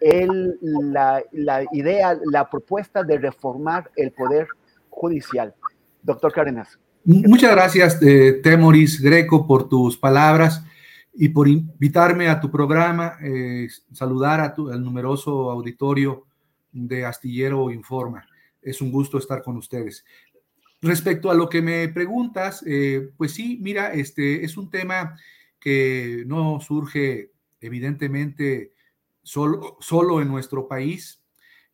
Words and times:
el, 0.00 0.58
la, 0.60 1.22
idea, 1.72 2.18
la 2.30 2.48
propuesta 2.48 3.02
de 3.02 3.18
reformar 3.18 3.90
el 3.96 4.12
poder 4.12 4.46
judicial. 4.90 5.54
Doctor 6.02 6.32
Cárdenas. 6.32 6.78
Muchas 7.04 7.52
gracias, 7.52 8.02
eh, 8.02 8.40
Temoris 8.42 9.00
Greco, 9.00 9.46
por 9.46 9.68
tus 9.68 9.96
palabras 9.96 10.62
y 11.14 11.30
por 11.30 11.48
invitarme 11.48 12.28
a 12.28 12.40
tu 12.40 12.50
programa, 12.50 13.16
eh, 13.22 13.68
saludar 13.92 14.40
a 14.40 14.54
tu, 14.54 14.70
al 14.70 14.82
numeroso 14.82 15.50
auditorio 15.50 16.26
de 16.70 17.04
Astillero 17.04 17.70
Informa. 17.70 18.26
Es 18.60 18.80
un 18.80 18.92
gusto 18.92 19.18
estar 19.18 19.42
con 19.42 19.56
ustedes. 19.56 20.04
Respecto 20.80 21.30
a 21.30 21.34
lo 21.34 21.48
que 21.48 21.60
me 21.62 21.88
preguntas, 21.88 22.62
eh, 22.66 23.10
pues 23.16 23.32
sí, 23.32 23.58
mira, 23.60 23.92
este 23.92 24.44
es 24.44 24.56
un 24.56 24.70
tema 24.70 25.16
que 25.58 26.22
no 26.26 26.60
surge 26.60 27.32
evidentemente 27.60 28.72
solo, 29.28 29.76
solo 29.80 30.22
en 30.22 30.28
nuestro 30.28 30.66
país. 30.66 31.22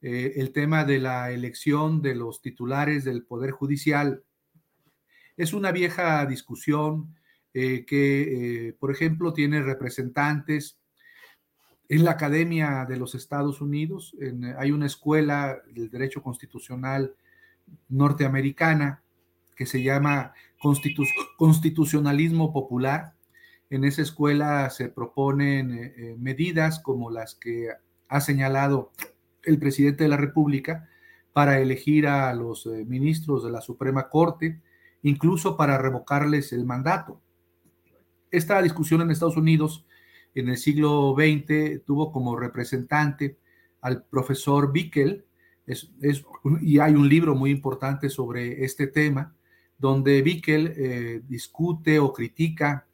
Eh, 0.02 0.34
el 0.36 0.52
tema 0.52 0.84
de 0.84 0.98
la 0.98 1.30
elección 1.30 2.02
de 2.02 2.16
los 2.16 2.42
titulares 2.42 3.04
del 3.04 3.24
Poder 3.24 3.52
Judicial 3.52 4.24
es 5.36 5.54
una 5.54 5.70
vieja 5.70 6.26
discusión 6.26 7.14
eh, 7.54 7.84
que, 7.86 8.68
eh, 8.68 8.72
por 8.72 8.90
ejemplo, 8.90 9.32
tiene 9.32 9.62
representantes 9.62 10.80
en 11.88 12.04
la 12.04 12.12
Academia 12.12 12.86
de 12.88 12.96
los 12.96 13.14
Estados 13.14 13.60
Unidos. 13.60 14.16
Hay 14.58 14.72
una 14.72 14.86
escuela 14.86 15.58
del 15.70 15.90
derecho 15.90 16.22
constitucional 16.22 17.14
norteamericana 17.88 19.02
que 19.54 19.66
se 19.66 19.82
llama 19.82 20.32
Constitu 20.58 21.04
Constitucionalismo 21.36 22.52
Popular 22.52 23.13
en 23.74 23.84
esa 23.84 24.02
escuela 24.02 24.70
se 24.70 24.88
proponen 24.88 25.72
eh, 25.72 25.94
eh, 25.96 26.16
medidas 26.18 26.78
como 26.78 27.10
las 27.10 27.34
que 27.34 27.70
ha 28.08 28.20
señalado 28.20 28.92
el 29.42 29.58
presidente 29.58 30.04
de 30.04 30.10
la 30.10 30.16
República 30.16 30.88
para 31.32 31.58
elegir 31.58 32.06
a 32.06 32.32
los 32.34 32.66
eh, 32.66 32.84
ministros 32.86 33.42
de 33.42 33.50
la 33.50 33.60
Suprema 33.60 34.08
Corte, 34.08 34.60
incluso 35.02 35.56
para 35.56 35.76
revocarles 35.76 36.52
el 36.52 36.64
mandato. 36.64 37.20
Esta 38.30 38.62
discusión 38.62 39.00
en 39.00 39.10
Estados 39.10 39.36
Unidos 39.36 39.84
en 40.36 40.48
el 40.48 40.56
siglo 40.56 41.16
XX 41.16 41.84
tuvo 41.84 42.12
como 42.12 42.36
representante 42.36 43.38
al 43.80 44.04
profesor 44.04 44.72
Bickel, 44.72 45.24
y 46.60 46.78
hay 46.78 46.94
un 46.94 47.08
libro 47.08 47.34
muy 47.34 47.50
importante 47.50 48.08
sobre 48.08 48.64
este 48.64 48.86
tema, 48.86 49.34
donde 49.78 50.20
Bickel 50.22 51.22
discute 51.28 51.98
o 51.98 52.12
critica 52.12 52.86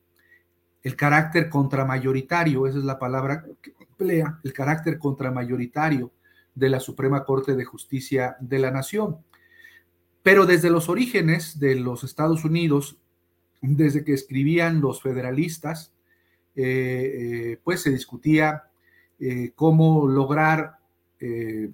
el 0.83 0.97
carácter 0.97 1.51
contramayoritario, 1.51 2.67
esa 2.67 2.79
es 2.79 2.85
la 2.85 2.99
palabra 2.99 3.45
que 3.61 3.75
emplea, 3.79 4.39
el 4.43 4.53
carácter 4.53 4.99
contramayoritario 4.99 6.11
de 6.55 6.71
la 6.71 6.81
Suprema 6.81 7.25
Corte 7.25 7.55
de 7.55 7.65
Justicia 7.65 8.37
de 8.41 8.59
la 8.59 8.71
Nación. 8.71 9.19
Pero 10.23 10.47
desde 10.47 10.71
los 10.71 10.89
orígenes 10.89 11.59
de 11.59 11.75
los 11.75 12.05
Estados 12.05 12.45
Unidos, 12.45 12.99
desde 13.61 14.05
que 14.05 14.15
escribían 14.15 14.81
los 14.81 15.03
federalistas, 15.03 15.93
eh, 16.57 17.53
eh, 17.53 17.61
pues 17.63 17.83
se 17.83 17.91
discutía 17.91 18.65
eh, 19.19 19.53
cómo 19.55 20.09
lograr 20.09 20.79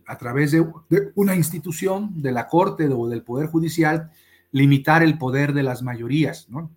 a 0.06 0.18
través 0.18 0.50
de, 0.50 0.66
de, 0.88 1.12
una 1.14 1.36
institución, 1.36 2.20
de 2.20 2.32
la 2.32 2.48
Corte 2.48 2.88
o 2.88 3.08
del 3.08 3.22
Poder 3.22 3.46
Judicial, 3.46 4.10
limitar 4.50 5.04
el 5.04 5.18
poder 5.18 5.52
de 5.52 5.62
las 5.62 5.84
mayorías, 5.84 6.48
¿no? 6.50 6.68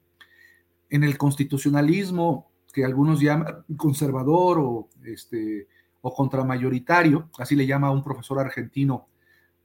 En 0.90 1.04
el 1.04 1.18
constitucionalismo 1.18 2.50
que 2.74 2.86
algunos 2.86 3.20
llaman 3.20 3.66
conservador 3.78 4.60
o, 4.60 4.90
este, 5.04 5.68
contramayoritario, 6.02 7.30
así 7.38 7.56
le 7.56 7.68
llama 7.68 7.92
un 7.92 8.04
profesor 8.04 8.40
argentino 8.40 9.08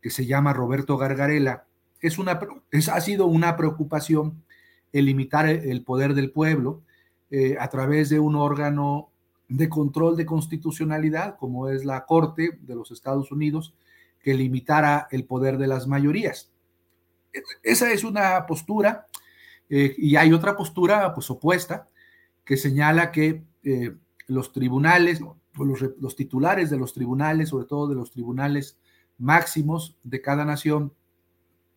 que 0.01 0.11
se 0.11 0.27
llama 0.27 0.53
Roberto 0.53 0.97
Gargarela, 0.97 1.67
es 2.01 2.19
una, 2.19 2.39
es, 2.71 2.89
ha 2.89 3.01
sido 3.01 3.27
una 3.27 3.57
preocupación 3.57 4.43
el 4.93 5.07
limitar 5.07 5.47
el 5.49 5.83
poder 5.83 6.15
del 6.15 6.31
pueblo 6.31 6.83
eh, 7.31 7.57
a 7.59 7.69
través 7.69 8.11
de 8.11 8.21
un 8.21 8.37
órgano 8.37 9.11
de 9.49 9.69
control 9.69 10.17
de 10.17 10.27
constitucionalidad, 10.27 11.37
como 11.37 11.69
es 11.69 11.85
la 11.85 12.05
Corte 12.05 12.59
de 12.61 12.75
los 12.75 12.91
Estados 12.91 13.33
Unidos, 13.33 13.75
que 14.21 14.35
limitara 14.35 15.09
el 15.11 15.25
poder 15.25 15.59
de 15.59 15.67
las 15.67 15.87
mayorías. 15.87 16.51
Esa 17.63 17.91
es 17.91 18.05
una 18.05 18.47
postura 18.47 19.07
eh, 19.69 19.95
y 19.97 20.17
hay 20.17 20.33
otra 20.33 20.57
postura 20.57 21.15
pues 21.15 21.31
opuesta 21.31 21.89
que 22.45 22.57
señala 22.57 23.13
que 23.13 23.45
eh, 23.63 23.95
los 24.27 24.53
tribunales, 24.53 25.21
los, 25.21 25.81
los, 25.99 26.17
titulares 26.17 26.71
de 26.71 26.77
los 26.77 26.93
tribunales, 26.93 27.51
sobre 27.51 27.67
todo 27.67 27.89
de 27.89 27.95
los 27.95 28.11
tribunales 28.11 28.79
máximos 29.19 29.97
de 30.03 30.21
cada 30.21 30.45
nación, 30.45 30.93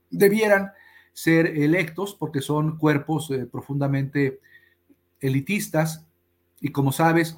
debieran 0.10 0.72
ser 1.14 1.48
electos 1.48 2.16
porque 2.16 2.42
son 2.42 2.78
cuerpos 2.78 3.32
eh, 3.32 3.46
profundamente 3.46 4.40
elitistas 5.20 6.06
y 6.60 6.70
como 6.70 6.92
sabes, 6.92 7.38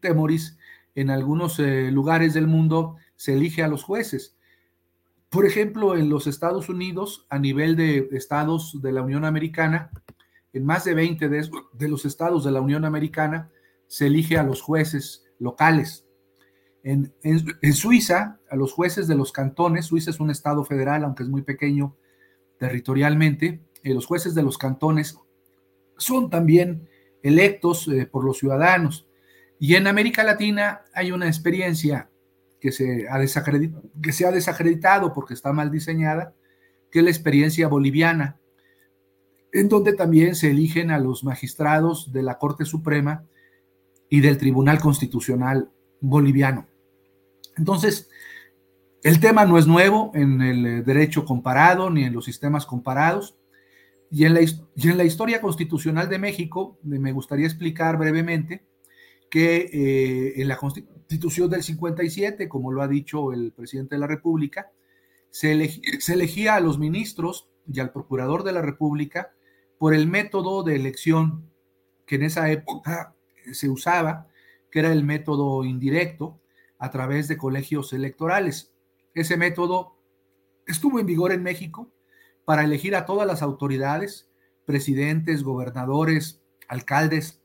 Temoris, 0.00 0.58
en 0.94 1.10
algunos 1.10 1.58
lugares 1.58 2.34
del 2.34 2.46
mundo 2.46 2.96
se 3.16 3.34
elige 3.34 3.62
a 3.62 3.68
los 3.68 3.84
jueces 3.84 4.37
por 5.30 5.44
ejemplo, 5.44 5.96
en 5.96 6.08
los 6.08 6.26
Estados 6.26 6.68
Unidos, 6.68 7.26
a 7.28 7.38
nivel 7.38 7.76
de 7.76 8.08
estados 8.12 8.80
de 8.80 8.92
la 8.92 9.02
Unión 9.02 9.24
Americana, 9.24 9.90
en 10.52 10.64
más 10.64 10.84
de 10.84 10.94
20 10.94 11.28
de, 11.28 11.88
los 11.88 12.04
estados 12.04 12.44
de 12.44 12.50
la 12.50 12.60
Unión 12.60 12.84
Americana 12.84 13.50
se 13.86 14.06
elige 14.06 14.38
a 14.38 14.42
los 14.42 14.62
jueces 14.62 15.24
locales. 15.38 16.06
En, 16.82 17.12
Suiza, 17.74 18.40
a 18.50 18.56
los 18.56 18.72
jueces 18.72 19.06
de 19.06 19.14
los 19.14 19.30
cantones, 19.30 19.86
Suiza 19.86 20.10
es 20.10 20.20
un 20.20 20.30
estado 20.30 20.64
federal, 20.64 21.04
aunque 21.04 21.22
es 21.22 21.28
muy 21.28 21.42
pequeño 21.42 21.96
territorialmente, 22.58 23.60
eh, 23.82 23.94
los 23.94 24.06
jueces 24.06 24.34
de 24.34 24.42
los 24.42 24.58
cantones 24.58 25.18
son 25.96 26.30
también 26.30 26.88
electos 27.22 27.86
eh, 27.88 28.06
por 28.06 28.24
los 28.24 28.38
ciudadanos. 28.38 29.06
Y 29.60 29.74
en 29.74 29.86
América 29.86 30.24
Latina 30.24 30.82
hay 30.94 31.12
una 31.12 31.26
experiencia 31.26 32.10
que 32.60 32.72
se, 32.72 33.08
ha 33.08 33.18
que 34.02 34.12
se 34.12 34.26
ha 34.26 34.32
desacreditado 34.32 35.12
porque 35.12 35.34
está 35.34 35.52
mal 35.52 35.70
diseñada, 35.70 36.34
que 36.90 37.00
es 37.00 37.04
la 37.04 37.10
experiencia 37.10 37.68
boliviana, 37.68 38.40
en 39.52 39.68
donde 39.68 39.92
también 39.92 40.34
se 40.34 40.50
eligen 40.50 40.90
a 40.90 40.98
los 40.98 41.24
magistrados 41.24 42.12
de 42.12 42.22
la 42.22 42.38
Corte 42.38 42.64
Suprema 42.64 43.24
y 44.10 44.20
del 44.20 44.38
Tribunal 44.38 44.80
Constitucional 44.80 45.70
boliviano. 46.00 46.66
Entonces, 47.56 48.10
el 49.02 49.20
tema 49.20 49.44
no 49.44 49.58
es 49.58 49.66
nuevo 49.66 50.10
en 50.14 50.40
el 50.42 50.84
derecho 50.84 51.24
comparado 51.24 51.90
ni 51.90 52.04
en 52.04 52.12
los 52.12 52.24
sistemas 52.24 52.66
comparados. 52.66 53.36
Y 54.10 54.24
en 54.24 54.34
la, 54.34 54.40
y 54.40 54.88
en 54.88 54.96
la 54.96 55.04
historia 55.04 55.40
constitucional 55.40 56.08
de 56.08 56.18
México, 56.18 56.78
me 56.82 57.12
gustaría 57.12 57.46
explicar 57.46 57.98
brevemente 57.98 58.64
que 59.30 59.68
eh, 59.72 60.40
en 60.40 60.48
la 60.48 60.56
constitución 61.08 61.48
del 61.48 61.62
57, 61.62 62.50
como 62.50 62.70
lo 62.70 62.82
ha 62.82 62.86
dicho 62.86 63.32
el 63.32 63.52
presidente 63.52 63.94
de 63.94 64.00
la 64.00 64.06
República, 64.06 64.70
se, 65.30 65.52
elegía 65.52 66.54
a 66.54 66.60
los 66.60 66.78
ministros 66.78 67.48
y 67.66 67.80
al 67.80 67.92
procurador 67.92 68.44
de 68.44 68.52
la 68.52 68.60
República 68.60 69.32
por 69.78 69.94
el 69.94 70.06
método 70.06 70.62
de 70.64 70.76
elección 70.76 71.50
que 72.04 72.16
en 72.16 72.24
esa 72.24 72.50
época 72.50 73.14
se 73.52 73.70
usaba, 73.70 74.28
que 74.70 74.80
era 74.80 74.92
el 74.92 75.02
método 75.02 75.64
indirecto 75.64 76.42
a 76.78 76.90
través 76.90 77.26
de 77.26 77.38
colegios 77.38 77.94
electorales. 77.94 78.74
Ese 79.14 79.38
método 79.38 79.96
estuvo 80.66 81.00
en 81.00 81.06
vigor 81.06 81.32
en 81.32 81.42
México 81.42 81.90
para 82.44 82.64
elegir 82.64 82.94
a 82.94 83.06
todas 83.06 83.26
las 83.26 83.40
autoridades, 83.40 84.28
presidentes, 84.66 85.42
gobernadores, 85.42 86.42
alcaldes, 86.68 87.37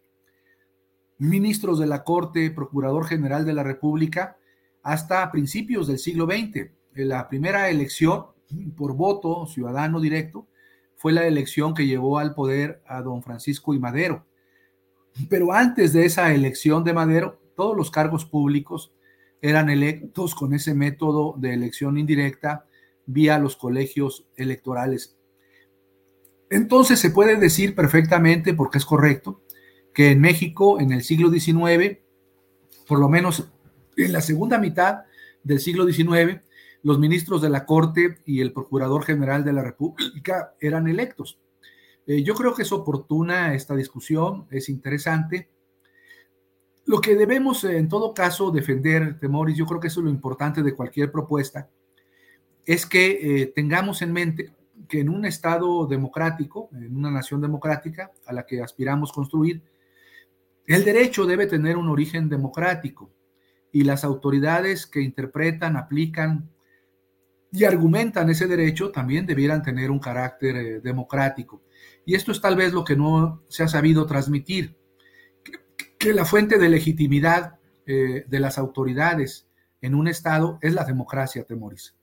ministros 1.24 1.80
de 1.80 1.88
la 1.88 2.04
Corte, 2.04 2.52
Procurador 2.52 3.06
General 3.06 3.46
de 3.46 3.54
la 3.54 3.64
República, 3.64 4.38
hasta 4.82 5.32
principios 5.32 5.88
del 5.88 6.00
siglo 6.00 6.26
XX. 6.26 6.70
La 6.94 7.28
primera 7.30 7.70
elección 7.70 8.28
por 8.76 8.96
voto 8.96 9.48
ciudadano 9.48 10.00
directo 10.00 10.48
fue 10.96 11.14
la 11.14 11.26
elección 11.26 11.74
que 11.74 11.88
llevó 11.88 12.20
al 12.20 12.34
poder 12.34 12.82
a 12.86 13.02
don 13.02 13.24
Francisco 13.24 13.74
y 13.74 13.80
Madero. 13.80 14.26
Pero 15.30 15.54
antes 15.54 15.94
de 15.94 16.06
esa 16.06 16.34
elección 16.34 16.84
de 16.84 16.94
Madero, 16.94 17.40
todos 17.56 17.76
los 17.76 17.92
cargos 17.92 18.26
públicos 18.26 18.94
eran 19.42 19.70
electos 19.70 20.36
con 20.36 20.54
ese 20.54 20.74
método 20.74 21.36
de 21.38 21.54
elección 21.54 21.98
indirecta 21.98 22.66
vía 23.06 23.38
los 23.38 23.56
colegios 23.56 24.26
electorales. 24.36 25.18
Entonces 26.50 27.00
se 27.00 27.10
puede 27.10 27.36
decir 27.36 27.76
perfectamente, 27.76 28.54
porque 28.54 28.78
es 28.78 28.86
correcto, 28.86 29.42
que 29.94 30.12
en 30.12 30.22
México 30.22 30.80
en 30.80 30.92
el 30.92 31.04
siglo 31.04 31.30
XIX, 31.30 32.00
por 32.88 33.00
lo 33.00 33.10
menos 33.10 33.50
en 33.96 34.12
la 34.12 34.22
segunda 34.22 34.58
mitad 34.58 35.04
del 35.44 35.60
siglo 35.60 35.86
XIX, 35.86 36.42
los 36.82 37.00
ministros 37.00 37.42
de 37.42 37.50
la 37.50 37.66
Corte 37.66 38.18
y 38.26 38.42
el 38.42 38.52
Procurador 38.52 39.04
General 39.04 39.44
de 39.44 39.54
la 39.54 39.64
República 39.64 40.54
eran 40.60 40.88
electos. 40.88 41.40
Eh, 42.06 42.24
yo 42.24 42.36
creo 42.36 42.54
que 42.54 42.64
es 42.64 42.72
oportuna 42.72 43.54
esta 43.54 43.76
discusión, 43.76 44.48
es 44.52 44.68
interesante. 44.68 45.50
Lo 46.86 47.00
que 47.00 47.16
debemos 47.16 47.64
en 47.64 47.88
todo 47.88 48.14
caso 48.14 48.52
defender, 48.52 49.18
Temoris, 49.20 49.56
yo 49.56 49.66
creo 49.66 49.80
que 49.80 49.88
eso 49.88 50.02
es 50.02 50.06
lo 50.06 50.10
importante 50.10 50.62
de 50.62 50.76
cualquier 50.76 51.12
propuesta, 51.12 51.70
es 52.66 52.86
que 52.86 53.42
eh, 53.42 53.46
tengamos 53.48 54.02
en 54.02 54.12
mente 54.12 54.54
que 54.90 55.00
en 55.00 55.10
un 55.10 55.26
Estado 55.26 55.86
democrático, 55.86 56.70
en 56.74 56.96
una 56.98 57.12
nación 57.12 57.40
democrática 57.40 58.12
a 58.26 58.34
la 58.34 58.46
que 58.46 58.62
aspiramos 58.62 59.14
construir, 59.14 59.62
el 60.68 60.86
derecho 60.86 61.26
debe 61.26 61.46
tener 61.46 61.78
un 61.78 61.90
origen 61.90 62.30
democrático 62.30 63.14
y 63.72 63.84
las 63.84 64.04
autoridades 64.04 64.86
que 64.86 65.02
interpretan, 65.02 65.76
aplican 65.76 66.50
y 67.52 67.66
argumentan 67.66 68.30
ese 68.30 68.48
derecho 68.48 68.92
también 68.92 69.26
debieran 69.26 69.62
tener 69.62 69.92
un 69.92 70.00
carácter 70.00 70.56
eh, 70.56 70.80
democrático. 70.80 71.64
Y 72.06 72.16
esto 72.16 72.32
es 72.32 72.42
tal 72.42 72.56
vez 72.56 72.74
lo 72.74 72.84
que 72.84 72.96
no 72.96 73.44
se 73.48 73.64
ha 73.64 73.68
sabido 73.68 74.06
transmitir, 74.06 74.78
que, 76.00 76.14
la 76.14 76.26
fuente 76.26 76.58
de 76.58 76.70
legitimidad 76.70 77.60
eh, 77.86 78.26
de 78.28 78.40
las 78.40 78.58
autoridades 78.58 79.48
en 79.82 79.96
un 79.96 80.08
Estado 80.08 80.58
es 80.62 80.74
la 80.74 80.84
democracia, 80.84 81.44
Temoris. 81.44 81.96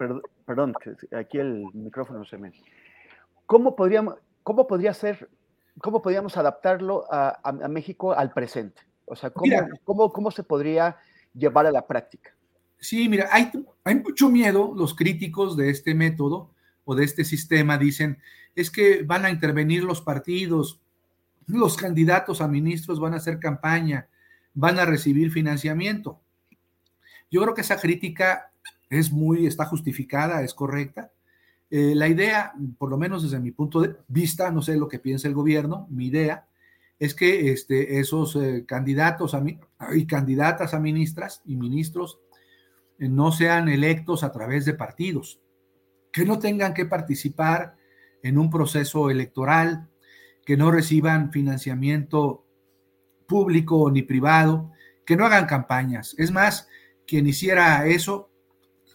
Perdón, 0.00 0.22
perdón, 0.46 0.74
aquí 1.14 1.36
el 1.36 1.66
micrófono 1.74 2.24
se 2.24 2.38
me... 2.38 2.54
¿Cómo, 3.44 3.76
podríamos, 3.76 4.14
cómo 4.42 4.66
podría 4.66 4.94
ser, 4.94 5.28
cómo 5.78 6.00
podríamos 6.00 6.38
adaptarlo 6.38 7.04
a, 7.10 7.52
México 7.68 8.14
al 8.14 8.32
presente? 8.32 8.80
O 9.04 9.14
sea, 9.14 9.28
¿cómo, 9.28 10.10
cómo, 10.10 10.30
se 10.30 10.42
podría 10.42 10.96
llevar 11.34 11.66
a 11.66 11.70
la 11.70 11.86
práctica? 11.86 12.34
Sí, 12.78 13.10
mira, 13.10 13.28
hay, 13.30 13.52
hay 13.84 13.96
mucho 13.96 14.30
miedo, 14.30 14.72
los 14.74 14.94
críticos 14.94 15.54
de 15.54 15.68
este 15.68 15.94
método 15.94 16.48
o 16.86 16.94
de 16.94 17.04
este 17.04 17.26
sistema 17.26 17.76
dicen, 17.76 18.22
es 18.54 18.70
que 18.70 19.02
van 19.02 19.26
a 19.26 19.30
intervenir 19.30 19.84
los 19.84 20.00
partidos, 20.00 20.80
los 21.46 21.76
candidatos 21.76 22.40
a 22.40 22.48
ministros 22.48 23.00
van 23.00 23.12
a 23.12 23.18
hacer 23.18 23.38
campaña, 23.38 24.08
van 24.54 24.78
a 24.78 24.86
recibir 24.86 25.30
financiamiento. 25.30 26.18
Yo 27.30 27.42
creo 27.42 27.52
que 27.52 27.60
esa 27.60 27.78
crítica 27.78 28.49
es 28.90 29.12
muy, 29.12 29.46
está 29.46 29.64
justificada, 29.64 30.42
es 30.42 30.52
correcta. 30.52 31.12
Eh, 31.70 31.94
la 31.94 32.08
idea, 32.08 32.52
por 32.76 32.90
lo 32.90 32.98
menos 32.98 33.22
desde 33.22 33.38
mi 33.38 33.52
punto 33.52 33.80
de 33.80 33.96
vista, 34.08 34.50
no 34.50 34.60
sé 34.60 34.76
lo 34.76 34.88
que 34.88 34.98
piensa 34.98 35.28
el 35.28 35.34
gobierno, 35.34 35.86
mi 35.88 36.06
idea 36.06 36.48
es 36.98 37.14
que 37.14 37.52
este, 37.52 38.00
esos 38.00 38.36
eh, 38.36 38.64
candidatos 38.66 39.34
a, 39.34 39.42
y 39.94 40.06
candidatas 40.06 40.74
a 40.74 40.80
ministras 40.80 41.40
y 41.46 41.56
ministros 41.56 42.18
eh, 42.98 43.08
no 43.08 43.30
sean 43.30 43.68
electos 43.68 44.24
a 44.24 44.32
través 44.32 44.64
de 44.64 44.74
partidos, 44.74 45.40
que 46.12 46.24
no 46.24 46.40
tengan 46.40 46.74
que 46.74 46.84
participar 46.84 47.76
en 48.22 48.36
un 48.36 48.50
proceso 48.50 49.08
electoral, 49.08 49.88
que 50.44 50.56
no 50.56 50.72
reciban 50.72 51.30
financiamiento 51.30 52.44
público 53.28 53.88
ni 53.92 54.02
privado, 54.02 54.72
que 55.06 55.16
no 55.16 55.24
hagan 55.24 55.46
campañas. 55.46 56.16
Es 56.18 56.32
más, 56.32 56.68
quien 57.06 57.28
hiciera 57.28 57.86
eso 57.86 58.29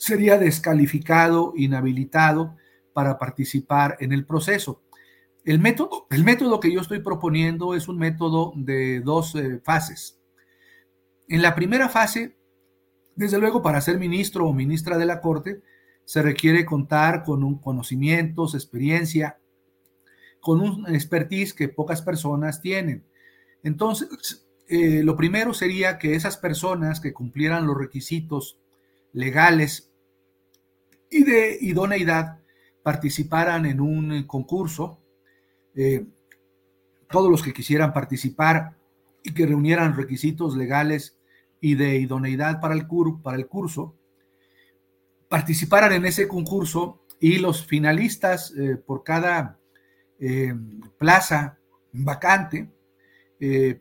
sería 0.06 0.38
descalificado, 0.38 1.54
inhabilitado 1.56 2.56
para 2.94 3.18
participar 3.18 3.98
en 4.00 4.12
el 4.12 4.24
proceso. 4.24 4.84
El 5.44 5.58
método, 5.58 6.06
el 6.12 6.24
método 6.24 6.60
que 6.60 6.72
yo 6.72 6.80
estoy 6.80 7.00
proponiendo 7.00 7.74
es 7.74 7.88
un 7.88 7.98
método 7.98 8.54
de 8.56 9.00
dos 9.00 9.34
eh, 9.34 9.60
fases. 9.64 10.20
En 11.28 11.42
la 11.42 11.56
primera 11.56 11.90
fase, 11.90 12.38
desde 13.16 13.40
luego, 13.40 13.64
para 13.64 13.82
ser 13.82 13.98
ministro 13.98 14.46
o 14.48 14.54
ministra 14.54 15.00
de 15.00 15.08
la 15.08 15.22
Corte, 15.22 15.64
se 16.04 16.22
requiere 16.22 16.66
contar 16.66 17.24
con 17.24 17.44
un 17.44 17.58
conocimientos, 17.58 18.54
experiencia, 18.54 19.40
con 20.40 20.62
un 20.62 20.86
expertise 20.94 21.52
que 21.56 21.68
pocas 21.68 22.04
personas 22.04 22.62
tienen. 22.62 23.04
Entonces, 23.64 24.46
eh, 24.68 25.02
lo 25.04 25.16
primero 25.16 25.56
sería 25.56 25.98
que 25.98 26.14
esas 26.14 26.38
personas 26.38 27.00
que 27.00 27.12
cumplieran 27.12 27.66
los 27.66 27.76
requisitos 27.76 28.60
legales 29.14 29.92
y 31.16 31.24
de 31.24 31.58
idoneidad 31.62 32.40
participaran 32.84 33.66
en 33.66 33.80
un 33.80 34.24
concurso. 34.28 35.00
Eh, 35.74 36.06
todos 37.10 37.32
los 37.32 37.42
que 37.42 37.54
quisieran 37.54 37.94
participar 37.94 38.76
y 39.24 39.34
que 39.34 39.46
reunieran 39.46 39.96
requisitos 39.96 40.58
legales 40.58 41.18
y 41.62 41.76
de 41.76 41.96
idoneidad 41.96 42.60
para 42.60 42.74
el, 42.74 42.86
para 43.24 43.38
el 43.38 43.48
curso, 43.48 43.96
participaran 45.30 45.94
en 45.94 46.06
ese 46.06 46.28
concurso 46.28 47.06
y 47.22 47.38
los 47.38 47.66
finalistas 47.66 48.54
eh, 48.58 48.76
por 48.76 49.06
cada 49.06 49.58
eh, 50.20 50.54
plaza 50.98 51.58
vacante, 51.94 52.70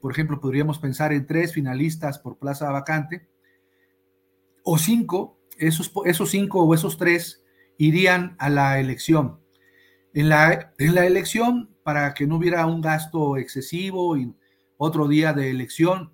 por 0.01 0.13
ejemplo, 0.13 0.41
podríamos 0.41 0.79
pensar 0.79 1.13
en 1.15 1.27
tres 1.27 1.55
finalistas 1.55 2.19
por 2.19 2.37
plaza 2.37 2.71
vacante, 2.71 3.27
o 4.63 4.77
cinco, 4.77 5.34
esos, 5.59 5.93
esos 6.05 6.31
cinco 6.31 6.63
o 6.63 6.75
esos 6.75 6.97
tres 6.97 7.45
irían 7.79 8.37
a 8.39 8.49
la 8.49 8.79
elección. 8.79 9.41
En 10.13 10.29
la, 10.29 10.73
en 10.79 10.95
la 10.95 11.07
elección, 11.07 11.75
para 11.83 12.15
que 12.15 12.27
no 12.27 12.37
hubiera 12.37 12.67
un 12.67 12.81
gasto 12.81 13.37
excesivo 13.37 14.17
y 14.17 14.35
otro 14.77 15.09
día 15.09 15.33
de 15.33 15.51
elección, 15.51 16.13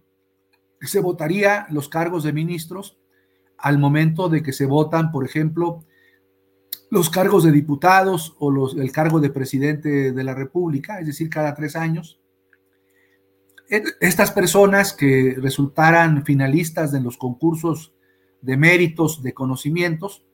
se 0.81 1.01
votaría 1.01 1.67
los 1.71 1.89
cargos 1.89 2.25
de 2.25 2.33
ministros 2.33 2.99
al 3.59 3.79
momento 3.79 4.29
de 4.29 4.43
que 4.43 4.53
se 4.53 4.67
votan, 4.67 5.13
por 5.13 5.25
ejemplo, 5.27 5.85
los 6.91 7.11
cargos 7.11 7.45
de 7.45 7.53
diputados 7.53 8.35
o 8.39 8.51
los, 8.51 8.77
el 8.77 8.91
cargo 8.91 9.21
de 9.21 9.31
presidente 9.31 10.13
de 10.13 10.25
la 10.25 10.35
República, 10.35 10.99
es 10.99 11.07
decir, 11.07 11.29
cada 11.29 11.55
tres 11.55 11.77
años. 11.77 12.21
Estas 14.01 14.33
personas 14.33 14.93
que 14.93 15.37
resultaran 15.39 16.25
finalistas 16.25 16.93
en 16.93 17.05
los 17.05 17.17
concursos 17.17 17.95
de 18.43 18.57
méritos, 18.57 19.23
de 19.23 19.35
conocimientos, 19.35 20.25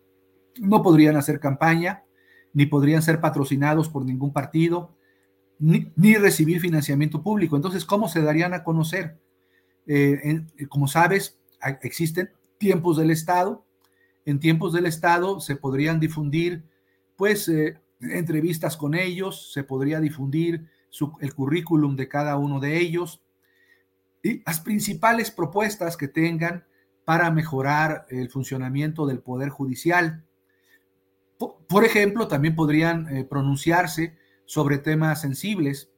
no 0.61 0.83
podrían 0.83 1.17
hacer 1.17 1.41
campaña, 1.41 2.05
ni 2.53 2.67
podrían 2.67 3.03
ser 3.03 3.21
patrocinados 3.21 3.89
por 3.89 4.05
ningún 4.05 4.33
partido, 4.33 4.97
ni, 5.59 6.15
recibir 6.17 6.61
financiamiento 6.61 7.23
público. 7.23 7.57
Entonces, 7.57 7.85
¿cómo 7.85 8.09
se 8.09 8.23
darían 8.23 8.55
a 8.55 8.65
conocer? 8.65 9.19
Eh, 9.87 10.45
como 10.69 10.89
sabes, 10.89 11.39
existen 11.83 12.31
tiempos 12.59 12.97
del 12.97 13.11
Estado. 13.11 13.65
En 14.25 14.41
tiempos 14.41 14.73
del 14.73 14.87
Estado 14.87 15.41
se 15.41 15.57
podrían 15.57 16.01
difundir, 16.01 16.65
pues, 17.17 17.49
eh, 17.49 17.79
entrevistas 18.01 18.77
con 18.77 18.95
ellos, 18.95 19.53
se 19.53 19.65
podría 19.65 20.01
difundir 20.01 20.67
el 21.21 21.35
currículum 21.35 21.97
de 21.97 22.09
cada 22.09 22.37
uno 22.37 22.61
de 22.61 22.79
ellos 22.79 23.23
y 24.23 24.43
las 24.45 24.61
principales 24.61 25.31
propuestas 25.31 25.97
que 25.97 26.09
tengan 26.09 26.65
para 27.07 27.31
mejorar 27.31 28.05
el 28.11 28.29
funcionamiento 28.31 29.07
del 29.07 29.21
Poder 29.21 29.49
Judicial. 29.49 30.25
Por 31.39 31.85
ejemplo, 31.85 32.27
también 32.27 32.57
podrían 32.57 33.09
eh, 33.17 33.25
pronunciarse 33.25 34.19
sobre 34.45 34.79
temas 34.79 35.21
sensibles. 35.21 35.89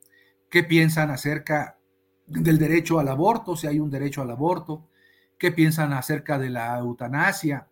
¿Qué 0.51 0.65
piensan 0.65 1.11
acerca 1.11 1.79
del 2.27 2.59
derecho 2.59 2.99
al 2.99 3.09
aborto, 3.09 3.57
si 3.57 3.67
hay 3.67 3.81
un 3.81 3.89
derecho 3.89 4.21
al 4.21 4.31
aborto? 4.31 4.91
¿Qué 5.39 5.51
piensan 5.51 5.95
acerca 5.95 6.39
de 6.39 6.51
la 6.51 6.79
eutanasia? 6.79 7.69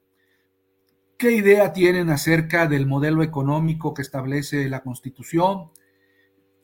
¿Qué 1.18 1.32
idea 1.32 1.74
tienen 1.74 2.08
acerca 2.08 2.66
del 2.66 2.86
modelo 2.86 3.22
económico 3.22 3.92
que 3.92 4.00
establece 4.00 4.66
la 4.70 4.82
Constitución? 4.82 5.72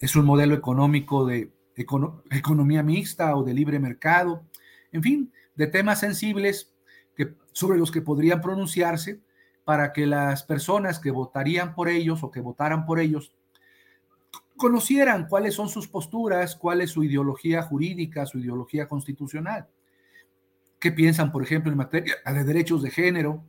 ¿Es 0.00 0.16
un 0.16 0.24
modelo 0.24 0.54
económico 0.54 1.26
de 1.26 1.52
economía 1.76 2.82
mixta 2.82 3.36
o 3.36 3.44
de 3.44 3.52
libre 3.52 3.78
mercado? 3.78 4.46
En 4.90 5.02
fin, 5.02 5.32
de 5.54 5.66
temas 5.66 6.00
sensibles 6.00 6.72
que, 7.16 7.34
sobre 7.52 7.78
los 7.78 7.90
que 7.90 8.02
podrían 8.02 8.40
pronunciarse 8.40 9.20
para 9.64 9.92
que 9.92 10.06
las 10.06 10.42
personas 10.42 10.98
que 10.98 11.10
votarían 11.10 11.74
por 11.74 11.88
ellos 11.88 12.22
o 12.22 12.30
que 12.30 12.40
votaran 12.40 12.84
por 12.84 12.98
ellos 12.98 13.32
conocieran 14.56 15.26
cuáles 15.26 15.54
son 15.54 15.68
sus 15.68 15.88
posturas, 15.88 16.56
cuál 16.56 16.80
es 16.80 16.90
su 16.90 17.02
ideología 17.02 17.62
jurídica, 17.62 18.26
su 18.26 18.38
ideología 18.38 18.86
constitucional. 18.86 19.68
¿Qué 20.78 20.92
piensan, 20.92 21.32
por 21.32 21.42
ejemplo, 21.42 21.70
en 21.70 21.78
materia 21.78 22.16
de 22.24 22.44
derechos 22.44 22.82
de 22.82 22.90
género? 22.90 23.44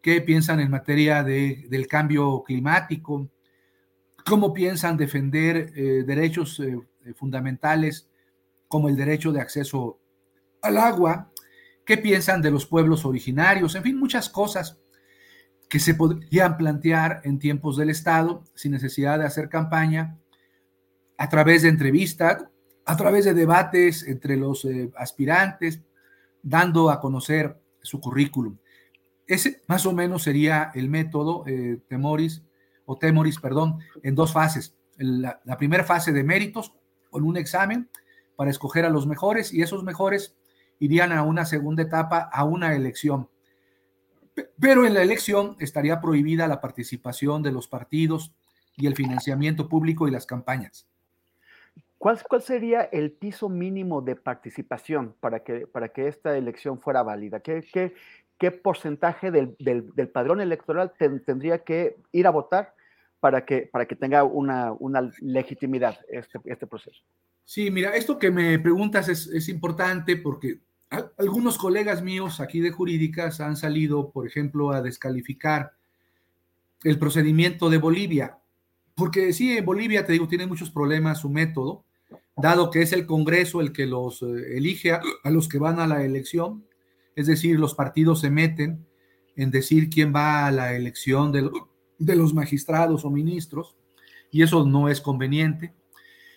¿Qué 0.00 0.20
piensan 0.20 0.60
en 0.60 0.70
materia 0.70 1.22
de, 1.22 1.66
del 1.68 1.86
cambio 1.86 2.42
climático? 2.44 3.28
¿Cómo 4.24 4.52
piensan 4.52 4.96
defender 4.96 5.72
eh, 5.76 6.04
derechos 6.06 6.60
eh, 6.60 6.78
fundamentales 7.14 8.08
como 8.68 8.88
el 8.88 8.96
derecho 8.96 9.32
de 9.32 9.40
acceso 9.40 9.98
al 10.62 10.78
agua? 10.78 11.30
¿Qué 11.84 11.98
piensan 11.98 12.40
de 12.40 12.50
los 12.50 12.66
pueblos 12.66 13.04
originarios? 13.04 13.74
En 13.74 13.82
fin, 13.82 13.98
muchas 13.98 14.28
cosas 14.28 14.78
que 15.68 15.78
se 15.78 15.94
podrían 15.94 16.56
plantear 16.56 17.20
en 17.24 17.38
tiempos 17.38 17.76
del 17.76 17.90
Estado 17.90 18.44
sin 18.54 18.72
necesidad 18.72 19.18
de 19.18 19.26
hacer 19.26 19.48
campaña, 19.48 20.18
a 21.18 21.28
través 21.28 21.62
de 21.62 21.68
entrevistas, 21.68 22.44
a 22.86 22.96
través 22.96 23.24
de 23.24 23.34
debates 23.34 24.02
entre 24.02 24.36
los 24.36 24.64
eh, 24.64 24.90
aspirantes, 24.96 25.80
dando 26.42 26.90
a 26.90 27.00
conocer 27.00 27.60
su 27.82 28.00
currículum. 28.00 28.58
Ese 29.26 29.62
más 29.68 29.86
o 29.86 29.92
menos 29.92 30.22
sería 30.22 30.70
el 30.74 30.88
método 30.88 31.44
eh, 31.46 31.80
Temoris, 31.88 32.42
o 32.86 32.98
Temoris, 32.98 33.38
perdón, 33.38 33.78
en 34.02 34.14
dos 34.14 34.32
fases. 34.32 34.76
La, 34.96 35.40
la 35.44 35.56
primera 35.56 35.84
fase 35.84 36.12
de 36.12 36.24
méritos, 36.24 36.74
con 37.10 37.24
un 37.24 37.36
examen 37.36 37.88
para 38.36 38.50
escoger 38.50 38.84
a 38.84 38.90
los 38.90 39.06
mejores, 39.06 39.52
y 39.52 39.62
esos 39.62 39.84
mejores 39.84 40.36
irían 40.84 41.12
a 41.12 41.22
una 41.22 41.44
segunda 41.44 41.82
etapa, 41.82 42.28
a 42.32 42.44
una 42.44 42.74
elección 42.74 43.28
pero 44.58 44.86
en 44.86 44.94
la 44.94 45.02
elección 45.02 45.56
estaría 45.60 46.00
prohibida 46.00 46.48
la 46.48 46.60
participación 46.60 47.42
de 47.42 47.52
los 47.52 47.68
partidos 47.68 48.32
y 48.76 48.86
el 48.86 48.96
financiamiento 48.96 49.68
público 49.68 50.08
y 50.08 50.10
las 50.10 50.26
campañas. 50.26 50.86
¿Cuál, 51.98 52.20
cuál 52.28 52.42
sería 52.42 52.82
el 52.82 53.12
piso 53.12 53.48
mínimo 53.48 54.02
de 54.02 54.16
participación 54.16 55.14
para 55.20 55.40
que, 55.40 55.66
para 55.66 55.88
que 55.88 56.08
esta 56.08 56.36
elección 56.36 56.80
fuera 56.80 57.02
válida? 57.02 57.40
¿Qué, 57.40 57.64
qué, 57.72 57.94
qué 58.38 58.50
porcentaje 58.50 59.30
del, 59.30 59.56
del, 59.58 59.94
del, 59.94 60.08
padrón 60.08 60.40
electoral 60.40 60.92
tendría 60.98 61.64
que 61.64 61.96
ir 62.12 62.26
a 62.26 62.30
votar 62.30 62.74
para 63.20 63.46
que, 63.46 63.68
para 63.72 63.86
que 63.86 63.96
tenga 63.96 64.24
una, 64.24 64.72
una 64.72 65.10
legitimidad 65.20 65.98
este, 66.08 66.40
este 66.44 66.66
proceso? 66.66 67.00
Sí, 67.44 67.70
mira, 67.70 67.94
esto 67.96 68.18
que 68.18 68.30
me 68.30 68.58
preguntas 68.58 69.08
es, 69.08 69.26
es 69.28 69.48
importante 69.48 70.16
porque 70.16 70.58
algunos 71.18 71.58
colegas 71.58 72.02
míos 72.02 72.40
aquí 72.40 72.60
de 72.60 72.70
jurídicas 72.70 73.40
han 73.40 73.56
salido, 73.56 74.10
por 74.10 74.26
ejemplo, 74.26 74.70
a 74.72 74.82
descalificar 74.82 75.72
el 76.82 76.98
procedimiento 76.98 77.70
de 77.70 77.78
Bolivia, 77.78 78.38
porque 78.94 79.32
sí, 79.32 79.60
Bolivia, 79.60 80.06
te 80.06 80.12
digo, 80.12 80.28
tiene 80.28 80.46
muchos 80.46 80.70
problemas 80.70 81.20
su 81.20 81.30
método, 81.30 81.84
dado 82.36 82.70
que 82.70 82.82
es 82.82 82.92
el 82.92 83.06
Congreso 83.06 83.60
el 83.60 83.72
que 83.72 83.86
los 83.86 84.22
eh, 84.22 84.56
elige 84.56 84.92
a, 84.92 85.00
a, 85.22 85.30
los 85.30 85.48
que 85.48 85.58
van 85.58 85.80
a 85.80 85.86
la 85.86 86.04
elección, 86.04 86.64
es 87.16 87.26
decir, 87.26 87.58
los 87.58 87.74
partidos 87.74 88.20
se 88.20 88.30
meten 88.30 88.86
en 89.36 89.50
decir 89.50 89.88
quién 89.88 90.14
va 90.14 90.46
a 90.46 90.52
la 90.52 90.74
elección 90.74 91.32
de, 91.32 91.50
de 91.98 92.16
los 92.16 92.34
magistrados 92.34 93.04
o 93.04 93.10
ministros, 93.10 93.76
y 94.30 94.42
eso 94.42 94.64
no 94.64 94.88
es 94.88 95.00
conveniente. 95.00 95.74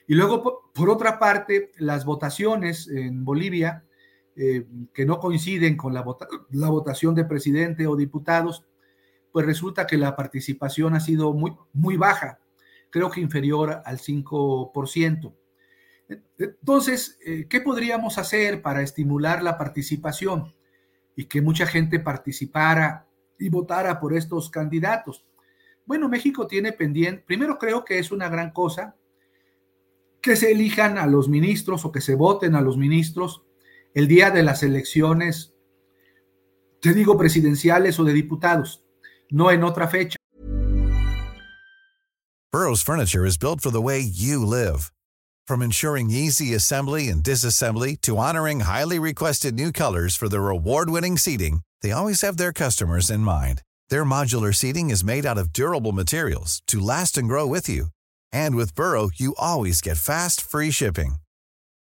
Y 0.07 0.15
luego, 0.15 0.41
por, 0.41 0.71
por 0.73 0.89
otra 0.89 1.19
parte, 1.19 1.71
las 1.77 2.05
votaciones 2.05 2.87
en 2.87 3.25
Bolivia 3.25 3.83
eh, 4.39 4.67
que 4.93 5.03
no 5.03 5.19
coinciden 5.19 5.75
con 5.75 5.95
la, 5.95 6.03
vota 6.03 6.27
la, 6.51 6.69
votación 6.69 7.15
de 7.15 7.25
presidente 7.25 7.87
o 7.87 7.95
diputados, 7.95 8.63
pues 9.31 9.47
resulta 9.47 9.87
que 9.87 9.97
la 9.97 10.15
participación 10.15 10.93
ha 10.93 10.99
sido 10.99 11.33
muy, 11.33 11.55
muy 11.73 11.97
baja, 11.97 12.39
creo 12.91 13.09
que 13.09 13.19
inferior 13.19 13.81
al 13.83 13.97
5%. 13.97 15.33
Entonces, 16.37 17.17
eh, 17.25 17.47
¿qué 17.49 17.61
podríamos 17.61 18.19
hacer 18.19 18.61
para 18.61 18.83
estimular 18.83 19.41
la 19.41 19.57
participación 19.57 20.53
y 21.15 21.25
que 21.25 21.41
mucha 21.41 21.65
gente 21.65 21.99
participara 21.99 23.07
y 23.39 23.49
votara 23.49 23.99
por 23.99 24.15
estos 24.15 24.51
candidatos? 24.51 25.25
Bueno, 25.87 26.09
México 26.09 26.45
tiene 26.45 26.73
pendiente, 26.73 27.23
primero 27.25 27.57
creo 27.57 27.83
que 27.83 27.97
es 27.97 28.11
una 28.11 28.29
gran 28.29 28.51
cosa 28.51 28.95
que 30.21 30.35
se 30.35 30.51
elijan 30.51 30.99
a 30.99 31.07
los 31.07 31.27
ministros 31.27 31.85
o 31.85 31.91
que 31.91 32.01
se 32.01 32.13
voten 32.13 32.53
a 32.53 32.61
los 32.61 32.77
ministros 32.77 33.46
el 33.97 34.07
día 34.07 34.29
de 34.29 34.43
las 34.43 34.61
elecciones, 34.61 35.55
te 36.81 36.93
digo 36.93 37.17
presidenciales 37.17 37.99
o 37.99 38.03
de 38.03 38.13
diputados, 38.13 38.83
no 39.31 39.49
en 39.49 39.63
otra 39.63 39.87
fecha. 39.87 40.17
Burroughs 42.51 42.83
Furniture 42.83 43.25
is 43.25 43.39
built 43.39 43.59
for 43.59 43.71
the 43.71 43.81
way 43.81 43.99
you 43.99 44.45
live. 44.45 44.91
From 45.47 45.63
ensuring 45.63 46.11
easy 46.11 46.53
assembly 46.53 47.07
and 47.07 47.23
disassembly 47.23 47.99
to 48.01 48.17
honoring 48.17 48.61
highly 48.61 48.99
requested 48.99 49.55
new 49.55 49.71
colors 49.71 50.15
for 50.15 50.29
their 50.29 50.49
award-winning 50.49 51.17
seating, 51.17 51.61
they 51.81 51.91
always 51.91 52.21
have 52.21 52.37
their 52.37 52.53
customers 52.53 53.09
in 53.09 53.21
mind. 53.21 53.63
Their 53.89 54.05
modular 54.05 54.53
seating 54.53 54.91
is 54.91 55.03
made 55.03 55.25
out 55.25 55.39
of 55.39 55.51
durable 55.51 55.91
materials 55.91 56.61
to 56.67 56.79
last 56.79 57.17
and 57.17 57.27
grow 57.27 57.47
with 57.47 57.67
you. 57.67 57.87
And 58.31 58.55
with 58.55 58.75
Burrow, 58.75 59.09
you 59.15 59.33
always 59.39 59.81
get 59.81 59.97
fast, 59.97 60.39
free 60.39 60.69
shipping. 60.69 61.15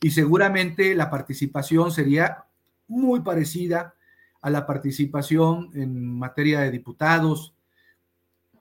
y 0.00 0.10
seguramente 0.10 0.94
la 0.94 1.10
participación 1.10 1.90
sería 1.90 2.44
muy 2.86 3.20
parecida 3.20 3.94
a 4.40 4.50
la 4.50 4.66
participación 4.66 5.70
en 5.74 6.18
materia 6.18 6.60
de 6.60 6.70
diputados 6.70 7.56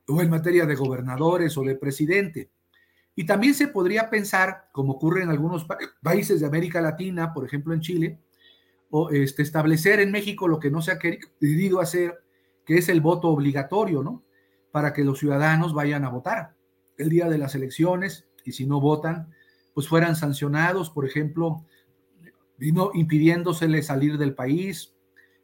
o 0.08 0.22
en 0.22 0.30
materia 0.30 0.66
de 0.66 0.76
gobernadores 0.76 1.58
o 1.58 1.64
de 1.64 1.76
presidente. 1.76 2.52
Y 3.16 3.26
también 3.26 3.54
se 3.54 3.68
podría 3.68 4.10
pensar, 4.10 4.70
como 4.72 4.94
ocurre 4.94 5.24
en 5.24 5.30
algunos 5.30 5.64
pa 5.66 5.78
países 6.02 6.40
de 6.40 6.48
América 6.48 6.82
Latina, 6.82 7.34
por 7.34 7.46
ejemplo 7.46 7.74
en 7.74 7.82
Chile, 7.82 8.20
o 8.90 9.10
este, 9.10 9.42
establecer 9.42 10.00
en 10.00 10.12
México 10.12 10.48
lo 10.48 10.60
que 10.60 10.72
no 10.72 10.82
se 10.82 10.92
ha 10.92 11.00
querido 11.00 11.80
hacer, 11.80 12.24
que 12.66 12.78
es 12.78 12.90
el 12.90 13.02
voto 13.02 13.30
obligatorio, 13.30 14.04
¿no? 14.04 14.24
Para 14.72 14.94
que 14.94 15.04
los 15.04 15.20
ciudadanos 15.20 15.74
vayan 15.74 16.04
a 16.04 16.10
votar 16.10 16.56
el 16.98 17.10
día 17.10 17.30
de 17.30 17.38
las 17.38 17.56
elecciones 17.56 18.28
y 18.44 18.52
si 18.52 18.66
no 18.66 18.80
votan, 18.80 19.35
pues 19.76 19.90
fueran 19.90 20.16
sancionados, 20.16 20.90
por 20.90 21.06
ejemplo, 21.06 21.66
vino 22.58 22.92
impidiéndosele 22.94 23.84
salir 23.84 24.18
del 24.18 24.34
país, 24.34 24.96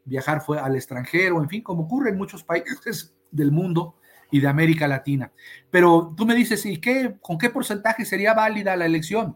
viajar 0.05 0.41
fue 0.41 0.57
al 0.57 0.75
extranjero, 0.75 1.43
en 1.43 1.49
fin, 1.49 1.61
como 1.61 1.83
ocurre 1.83 2.11
en 2.11 2.17
muchos 2.17 2.41
países 2.41 3.13
del 3.31 3.51
mundo 3.51 3.95
y 4.31 4.39
de 4.39 4.47
América 4.47 4.87
Latina. 4.87 5.33
Pero 5.69 6.13
tú 6.15 6.25
me 6.25 6.33
dices, 6.33 6.65
¿y 6.65 6.77
qué, 6.77 7.17
con 7.21 7.37
qué 7.37 7.49
porcentaje 7.49 8.05
sería 8.05 8.33
válida 8.33 8.77
la 8.77 8.85
elección? 8.85 9.35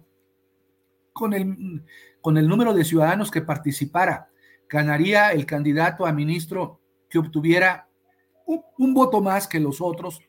Con 1.12 1.34
el, 1.34 1.84
con 2.22 2.38
el 2.38 2.48
número 2.48 2.74
de 2.74 2.86
ciudadanos 2.86 3.32
que 3.32 3.42
participara, 3.42 4.30
ganaría 4.70 5.34
el 5.34 5.46
candidato 5.46 6.06
a 6.06 6.14
ministro 6.14 6.80
que 7.10 7.20
obtuviera 7.20 7.90
un, 8.46 8.94
voto 8.94 9.20
más 9.20 9.46
que 9.46 9.60
los 9.60 9.82
otros 9.82 10.22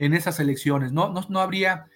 en 0.00 0.14
esas 0.14 0.40
elecciones. 0.40 0.90
No, 0.90 1.12
no, 1.12 1.24
no 1.28 1.38
habría 1.38 1.86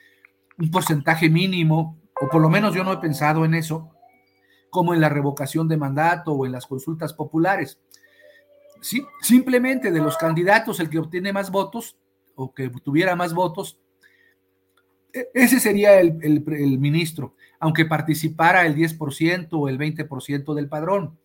un 0.57 0.71
porcentaje 0.71 1.29
mínimo, 1.29 1.99
o 2.21 2.29
por 2.29 2.41
lo 2.41 2.49
menos 2.49 2.75
yo 2.75 2.85
no 2.85 2.93
he 2.93 2.99
pensado 2.99 3.45
en 3.45 3.55
eso, 3.55 3.91
como 4.71 4.95
en 4.95 5.01
la 5.01 5.09
revocación 5.09 5.69
de 5.69 5.77
mandato 5.77 6.33
o 6.33 6.47
en 6.47 6.53
las 6.53 6.67
consultas 6.67 7.13
populares. 7.13 7.79
Sí, 8.81 9.07
simplemente 9.23 9.91
de 9.91 10.01
los 10.01 10.17
candidatos, 10.17 10.81
el 10.81 10.91
que 10.91 10.99
obtiene 10.99 11.33
más 11.33 11.51
votos 11.51 11.97
o 12.35 12.53
que 12.53 12.69
tuviera 12.83 13.17
más 13.17 13.33
votos, 13.35 13.79
e, 15.13 15.29
ese 15.33 15.61
sería 15.61 16.01
el, 16.01 16.19
el 16.23 16.79
ministro, 16.79 17.35
aunque 17.61 17.85
participara 17.85 18.67
el 18.67 18.75
10% 18.75 19.49
o 19.53 19.69
el 19.69 19.79
20% 19.79 20.55
del 20.55 20.69
padrón. 20.69 21.19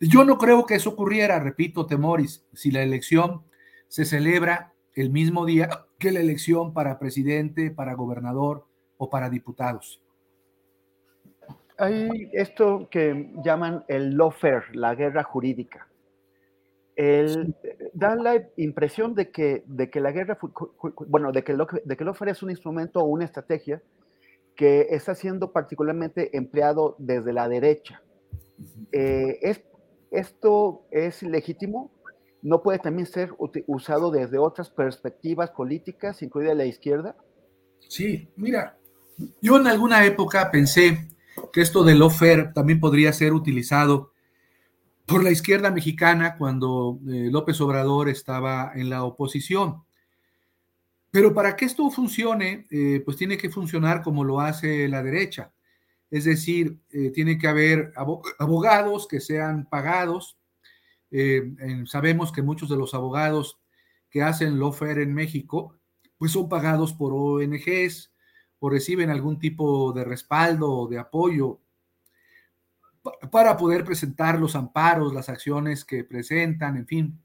Yo 0.00 0.24
no 0.24 0.38
creo 0.38 0.64
que 0.64 0.76
eso 0.76 0.90
ocurriera, 0.90 1.38
repito, 1.40 1.86
Temoris, 1.86 2.46
si 2.54 2.70
la 2.70 2.82
elección 2.82 3.42
se 3.88 4.04
celebra 4.04 4.72
el 4.94 5.10
mismo 5.10 5.44
día 5.44 5.68
que 5.98 6.12
la 6.12 6.20
elección 6.20 6.72
para 6.72 6.98
presidente, 6.98 7.70
para 7.70 7.94
gobernador 7.94 8.66
o 8.96 9.10
para 9.10 9.28
diputados 9.28 9.99
hay 11.80 12.28
esto 12.32 12.88
que 12.90 13.32
llaman 13.42 13.84
el 13.88 14.16
lawfare, 14.16 14.64
la 14.74 14.94
guerra 14.94 15.22
jurídica. 15.22 15.88
El, 16.94 17.54
da 17.94 18.14
la 18.14 18.46
impresión 18.56 19.14
de 19.14 19.30
que, 19.30 19.64
de 19.66 19.88
que 19.88 20.00
la 20.00 20.12
guerra, 20.12 20.38
bueno, 21.08 21.32
de 21.32 21.42
que, 21.42 21.52
el, 21.52 21.58
de 21.84 21.96
que 21.96 22.02
el 22.02 22.06
lawfare 22.06 22.32
es 22.32 22.42
un 22.42 22.50
instrumento 22.50 23.00
o 23.00 23.04
una 23.04 23.24
estrategia 23.24 23.82
que 24.54 24.88
está 24.90 25.14
siendo 25.14 25.52
particularmente 25.52 26.36
empleado 26.36 26.96
desde 26.98 27.32
la 27.32 27.48
derecha. 27.48 28.02
Eh, 28.92 29.38
¿es, 29.40 29.62
¿Esto 30.10 30.86
es 30.90 31.22
legítimo? 31.22 31.90
¿No 32.42 32.62
puede 32.62 32.78
también 32.78 33.06
ser 33.06 33.30
usado 33.66 34.10
desde 34.10 34.36
otras 34.36 34.68
perspectivas 34.68 35.50
políticas, 35.50 36.22
incluida 36.22 36.54
la 36.54 36.66
izquierda? 36.66 37.16
Sí, 37.88 38.28
mira, 38.36 38.76
yo 39.40 39.56
en 39.56 39.66
alguna 39.66 40.04
época 40.04 40.50
pensé 40.50 41.08
que 41.52 41.60
esto 41.60 41.84
del 41.84 42.02
offer 42.02 42.52
también 42.52 42.80
podría 42.80 43.12
ser 43.12 43.32
utilizado 43.32 44.12
por 45.06 45.24
la 45.24 45.32
izquierda 45.32 45.72
mexicana 45.72 46.36
cuando 46.36 47.00
eh, 47.08 47.30
López 47.32 47.60
Obrador 47.60 48.08
estaba 48.08 48.72
en 48.74 48.90
la 48.90 49.02
oposición. 49.02 49.82
Pero 51.10 51.34
para 51.34 51.56
que 51.56 51.64
esto 51.64 51.90
funcione, 51.90 52.68
eh, 52.70 53.02
pues 53.04 53.16
tiene 53.16 53.36
que 53.36 53.50
funcionar 53.50 54.02
como 54.02 54.22
lo 54.22 54.40
hace 54.40 54.86
la 54.86 55.02
derecha. 55.02 55.52
Es 56.10 56.24
decir, 56.24 56.78
eh, 56.90 57.10
tiene 57.10 57.38
que 57.38 57.48
haber 57.48 57.92
abogados 58.38 59.08
que 59.08 59.20
sean 59.20 59.66
pagados. 59.68 60.36
sabemos 61.86 62.30
que 62.30 62.42
muchos 62.42 62.68
de 62.68 62.76
los 62.76 62.94
abogados 62.94 63.58
que 64.10 64.22
hacen 64.22 64.60
lofer 64.60 65.00
en 65.00 65.12
México, 65.12 65.74
pues 66.18 66.30
son 66.30 66.48
pagados 66.48 66.92
por 66.92 67.12
ONGs, 67.12 68.12
o 68.60 68.70
reciben 68.70 69.10
algún 69.10 69.38
tipo 69.38 69.92
de 69.92 70.04
respaldo 70.04 70.70
o 70.70 70.88
de 70.88 70.98
apoyo 70.98 71.60
para 73.30 73.56
poder 73.56 73.84
presentar 73.84 74.38
los 74.38 74.54
amparos, 74.54 75.14
las 75.14 75.28
acciones 75.28 75.84
que 75.84 76.04
presentan, 76.04 76.76
en 76.76 76.86
fin, 76.86 77.22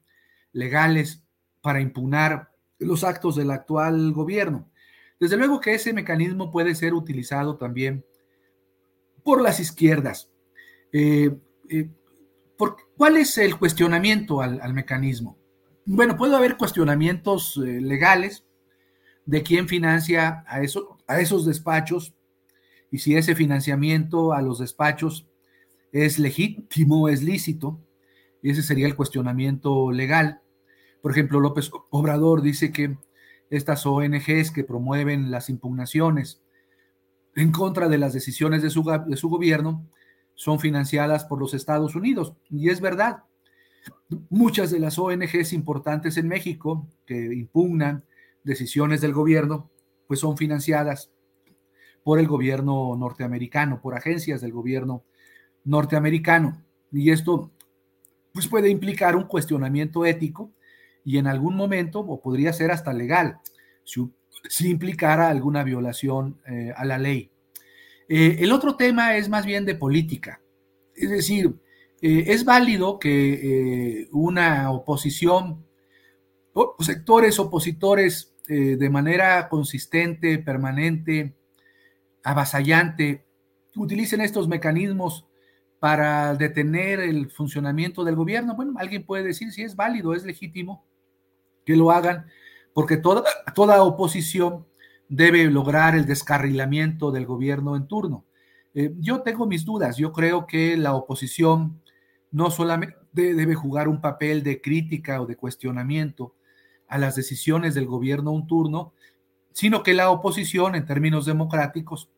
legales 0.52 1.22
para 1.60 1.80
impugnar 1.80 2.50
los 2.78 3.04
actos 3.04 3.36
del 3.36 3.50
actual 3.50 4.12
gobierno. 4.12 4.70
Desde 5.20 5.36
luego 5.36 5.60
que 5.60 5.74
ese 5.74 5.92
mecanismo 5.92 6.50
puede 6.50 6.74
ser 6.74 6.94
utilizado 6.94 7.56
también 7.56 8.04
por 9.22 9.42
las 9.42 9.60
izquierdas. 9.60 10.30
Eh, 10.92 11.36
eh, 11.68 11.90
¿Cuál 12.96 13.18
es 13.18 13.36
el 13.36 13.58
cuestionamiento 13.58 14.40
al, 14.40 14.72
mecanismo? 14.72 15.36
Bueno, 15.84 16.16
puede 16.16 16.36
haber 16.36 16.56
cuestionamientos 16.56 17.58
eh, 17.58 17.80
legales 17.80 18.46
de 19.26 19.42
quién 19.42 19.68
financia 19.68 20.44
a, 20.46 20.62
eso, 20.62 20.95
a 21.06 21.20
esos 21.20 21.44
despachos 21.46 22.14
y 22.90 22.98
si 22.98 23.16
ese 23.16 23.34
financiamiento 23.34 24.32
a 24.32 24.42
los 24.42 24.58
despachos 24.58 25.28
es 25.92 26.18
legítimo, 26.18 27.08
es 27.08 27.22
lícito. 27.22 27.80
Ese 28.42 28.62
sería 28.62 28.86
el 28.86 28.96
cuestionamiento 28.96 29.90
legal. 29.90 30.40
Por 31.02 31.12
ejemplo, 31.12 31.40
López 31.40 31.70
Obrador 31.90 32.42
dice 32.42 32.72
que 32.72 32.96
estas 33.50 33.86
ONGs 33.86 34.50
que 34.50 34.64
promueven 34.64 35.30
las 35.30 35.50
impugnaciones 35.50 36.42
en 37.34 37.52
contra 37.52 37.88
de 37.88 37.98
las 37.98 38.12
decisiones 38.12 38.62
de 38.62 38.70
su, 38.70 38.82
de 39.06 39.16
su 39.16 39.28
gobierno 39.28 39.86
son 40.34 40.58
financiadas 40.58 41.24
por 41.24 41.40
los 41.40 41.54
Estados 41.54 41.94
Unidos. 41.94 42.34
Y 42.50 42.70
es 42.70 42.80
verdad. 42.80 43.24
Muchas 44.30 44.70
de 44.70 44.80
las 44.80 44.98
ONGs 44.98 45.52
importantes 45.52 46.16
en 46.16 46.28
México 46.28 46.88
que 47.04 47.34
impugnan 47.34 48.04
decisiones 48.42 49.00
del 49.00 49.12
gobierno, 49.12 49.70
pues 50.06 50.20
son 50.20 50.36
financiadas 50.36 51.10
por 52.02 52.20
el 52.20 52.28
gobierno 52.28 52.94
norteamericano, 52.96 53.80
por 53.80 53.96
agencias 53.96 54.40
del 54.40 54.52
gobierno 54.52 55.04
norteamericano. 55.64 56.62
Y 56.92 57.10
esto 57.10 57.50
pues 58.32 58.46
puede 58.48 58.68
implicar 58.68 59.16
un 59.16 59.24
cuestionamiento 59.24 60.04
ético 60.04 60.52
y 61.04 61.18
en 61.18 61.26
algún 61.26 61.56
momento, 61.56 62.00
o 62.00 62.20
podría 62.20 62.52
ser 62.52 62.70
hasta 62.70 62.92
legal, 62.92 63.38
si, 63.82 64.68
implicara 64.68 65.28
alguna 65.28 65.64
violación 65.64 66.40
eh, 66.46 66.72
a 66.76 66.84
la 66.84 66.98
ley. 66.98 67.30
Eh, 68.08 68.36
el 68.40 68.52
otro 68.52 68.76
tema 68.76 69.16
es 69.16 69.28
más 69.28 69.46
bien 69.46 69.64
de 69.64 69.74
política. 69.74 70.40
Es 70.94 71.10
decir, 71.10 71.54
eh, 72.02 72.24
es 72.28 72.44
válido 72.44 72.98
que 72.98 74.06
una 74.12 74.70
oposición, 74.70 75.64
o 76.52 76.76
sectores 76.80 77.38
opositores 77.38 78.35
eh, 78.48 78.76
de 78.76 78.90
manera 78.90 79.48
consistente, 79.48 80.38
permanente, 80.38 81.36
avasallante, 82.22 83.24
utilicen 83.74 84.20
estos 84.20 84.48
mecanismos 84.48 85.26
para 85.78 86.34
detener 86.34 87.00
el 87.00 87.30
funcionamiento 87.30 88.04
del 88.04 88.16
gobierno. 88.16 88.56
Bueno, 88.56 88.74
alguien 88.76 89.04
puede 89.04 89.24
decir 89.24 89.52
si 89.52 89.62
es 89.62 89.76
válido, 89.76 90.14
es 90.14 90.24
legítimo 90.24 90.84
que 91.64 91.76
lo 91.76 91.90
hagan, 91.90 92.26
porque 92.72 92.96
toda, 92.96 93.24
toda 93.54 93.82
oposición 93.82 94.66
debe 95.08 95.44
lograr 95.44 95.94
el 95.94 96.06
descarrilamiento 96.06 97.10
del 97.10 97.26
gobierno 97.26 97.76
en 97.76 97.86
turno. 97.86 98.24
Eh, 98.74 98.92
yo 98.98 99.22
tengo 99.22 99.46
mis 99.46 99.64
dudas, 99.64 99.96
yo 99.96 100.12
creo 100.12 100.46
que 100.46 100.76
la 100.76 100.94
oposición 100.94 101.80
no 102.30 102.50
solamente 102.50 102.96
debe 103.12 103.54
jugar 103.54 103.88
un 103.88 104.00
papel 104.00 104.42
de 104.42 104.60
crítica 104.60 105.20
o 105.20 105.26
de 105.26 105.36
cuestionamiento, 105.36 106.34
a 106.88 106.98
las 106.98 107.16
decisiones 107.16 107.74
del 107.74 107.86
gobierno 107.86 108.30
un 108.30 108.46
turno, 108.46 108.92
sino 109.52 109.82
que 109.82 109.94
la 109.94 110.10
oposición, 110.10 110.74
en 110.74 110.86
términos 110.86 111.26
democráticos, 111.26 112.10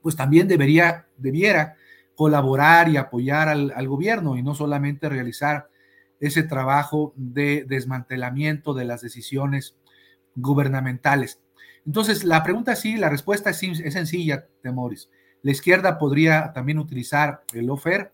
pues 0.00 0.16
también 0.16 0.48
debería, 0.48 1.06
debiera 1.16 1.76
colaborar 2.14 2.88
y 2.88 2.96
apoyar 2.96 3.48
al, 3.48 3.72
al 3.74 3.88
gobierno 3.88 4.36
y 4.36 4.42
no 4.42 4.54
solamente 4.54 5.08
realizar 5.08 5.68
ese 6.20 6.42
trabajo 6.42 7.12
de 7.16 7.64
desmantelamiento 7.68 8.74
de 8.74 8.84
las 8.84 9.00
decisiones 9.00 9.76
gubernamentales. 10.34 11.40
Entonces, 11.84 12.24
la 12.24 12.42
pregunta 12.42 12.76
sí, 12.76 12.96
la 12.96 13.08
respuesta 13.08 13.50
es, 13.50 13.62
es 13.62 13.92
sencilla, 13.92 14.46
Temoris. 14.62 15.10
La 15.42 15.50
izquierda 15.50 15.98
podría 15.98 16.52
también 16.52 16.78
utilizar 16.78 17.42
el 17.52 17.68
OFER, 17.68 18.12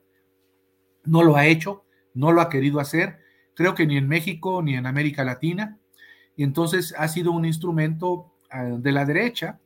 no 1.05 1.23
lo 1.23 1.37
ha 1.37 1.47
hecho, 1.47 1.85
no 2.15 2.33
lo 2.33 2.41
ha 2.41 2.49
querido 2.49 2.81
hacer, 2.81 3.19
creo 3.55 3.75
que 3.75 3.87
ni 3.87 3.97
en 3.97 4.09
México 4.09 4.63
ni 4.63 4.75
en 4.75 4.87
América 4.87 5.25
Latina. 5.25 5.78
Y 6.39 6.45
entonces 6.45 6.95
ha 6.97 7.09
sido 7.09 7.33
un 7.33 7.45
instrumento 7.45 8.33
ah, 8.49 8.63
de 8.63 8.93
la 8.93 9.05
derecha 9.05 9.59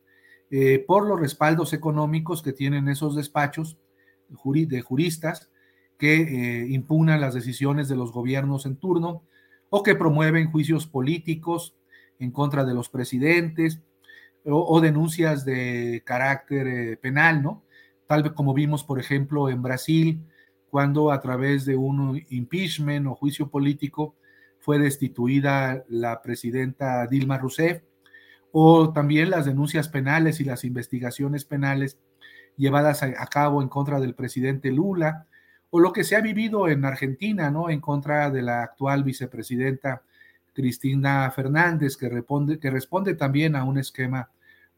eh, 0.51 0.83
por 0.87 1.07
los 1.07 1.21
respaldos 1.21 1.75
económicos 1.75 2.41
que 2.43 2.55
tienen 2.55 2.89
esos 2.89 3.15
despachos 3.15 3.77
de 4.31 4.81
juristas 4.81 5.51
que 5.99 6.15
eh, 6.23 6.67
impugnan 6.71 7.21
las 7.21 7.35
decisiones 7.35 7.89
de 7.89 7.97
los 7.97 8.11
gobiernos 8.11 8.65
en 8.65 8.77
turno 8.77 9.23
o 9.69 9.83
que 9.83 9.95
promueven 9.95 10.51
juicios 10.51 10.87
políticos 10.87 11.77
en 12.19 12.31
contra 12.31 12.65
de 12.65 12.73
los 12.73 12.89
presidentes 12.89 13.83
o, 14.47 14.81
denuncias 14.81 15.45
de 15.45 16.03
carácter 16.07 16.67
eh, 16.69 16.97
penal, 16.97 17.43
¿no? 17.43 17.65
Tal 18.07 18.23
vez 18.23 18.33
como 18.33 18.55
vimos, 18.55 18.83
por 18.83 18.99
ejemplo, 18.99 19.51
en 19.51 19.61
Brasil, 19.61 20.27
cuando 20.71 21.13
a 21.13 21.21
través 21.21 21.67
de 21.67 21.77
un 21.77 22.25
impeachment 22.31 23.07
o 23.09 23.15
juicio 23.15 23.51
político 23.51 24.17
fue 24.63 24.79
destituida 24.79 25.85
la 25.89 26.23
presidenta 26.23 27.05
Dilma 27.09 27.37
Rousseff, 27.37 27.83
o 28.53 28.93
también 28.93 29.29
las 29.29 29.45
denuncias 29.45 29.89
penales 29.89 30.41
y 30.41 30.45
las 30.45 30.63
investigaciones 30.63 31.45
penales 31.45 31.99
llevadas 32.57 33.03
a, 33.03 33.27
cabo 33.27 33.61
en 33.61 33.69
contra 33.69 33.99
del 33.99 34.15
presidente 34.15 34.71
Lula, 34.71 35.27
o 35.71 35.81
lo 35.81 35.93
que 35.93 36.05
se 36.05 36.15
ha 36.15 36.21
vivido 36.21 36.69
en 36.69 36.85
Argentina, 36.85 37.51
¿no? 37.51 37.71
En 37.71 37.81
contra 37.81 38.31
de 38.31 38.43
la 38.43 38.63
actual 38.63 39.03
vicepresidenta 39.03 40.03
Cristina 40.53 41.29
Fernández, 41.33 41.97
que 41.97 42.09
responde, 42.09 42.61
que 42.61 42.71
responde 42.71 43.15
también 43.15 43.57
a 43.57 43.65
un 43.65 43.79
esquema 43.79 44.31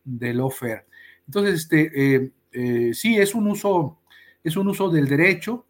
del 0.03 0.40
offer. 0.40 0.87
Entonces, 1.27 1.61
este, 1.62 2.14
eh, 2.14 2.31
eh, 2.53 2.94
sí, 2.94 3.18
es 3.18 3.35
un 3.35 3.49
uso, 3.49 3.99
es 4.42 4.57
un 4.57 4.68
uso 4.68 4.88
del 4.88 5.09
derecho, 5.09 5.66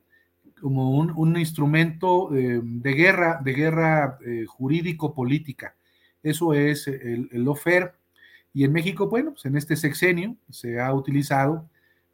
como 0.64 0.92
un, 0.92 1.36
instrumento 1.36 2.34
eh, 2.34 2.58
de 2.62 2.92
guerra, 2.94 3.38
de 3.44 3.52
guerra 3.52 4.18
eh, 4.24 4.46
jurídico-política. 4.46 5.76
Eso 6.22 6.54
es 6.54 6.88
el, 6.88 7.28
el 7.32 7.46
Y 8.54 8.64
en 8.64 8.72
México, 8.72 9.10
bueno, 9.10 9.32
pues 9.32 9.44
en 9.44 9.58
este 9.58 9.76
sexenio 9.76 10.36
se 10.48 10.80
ha 10.80 10.90
utilizado 10.94 11.68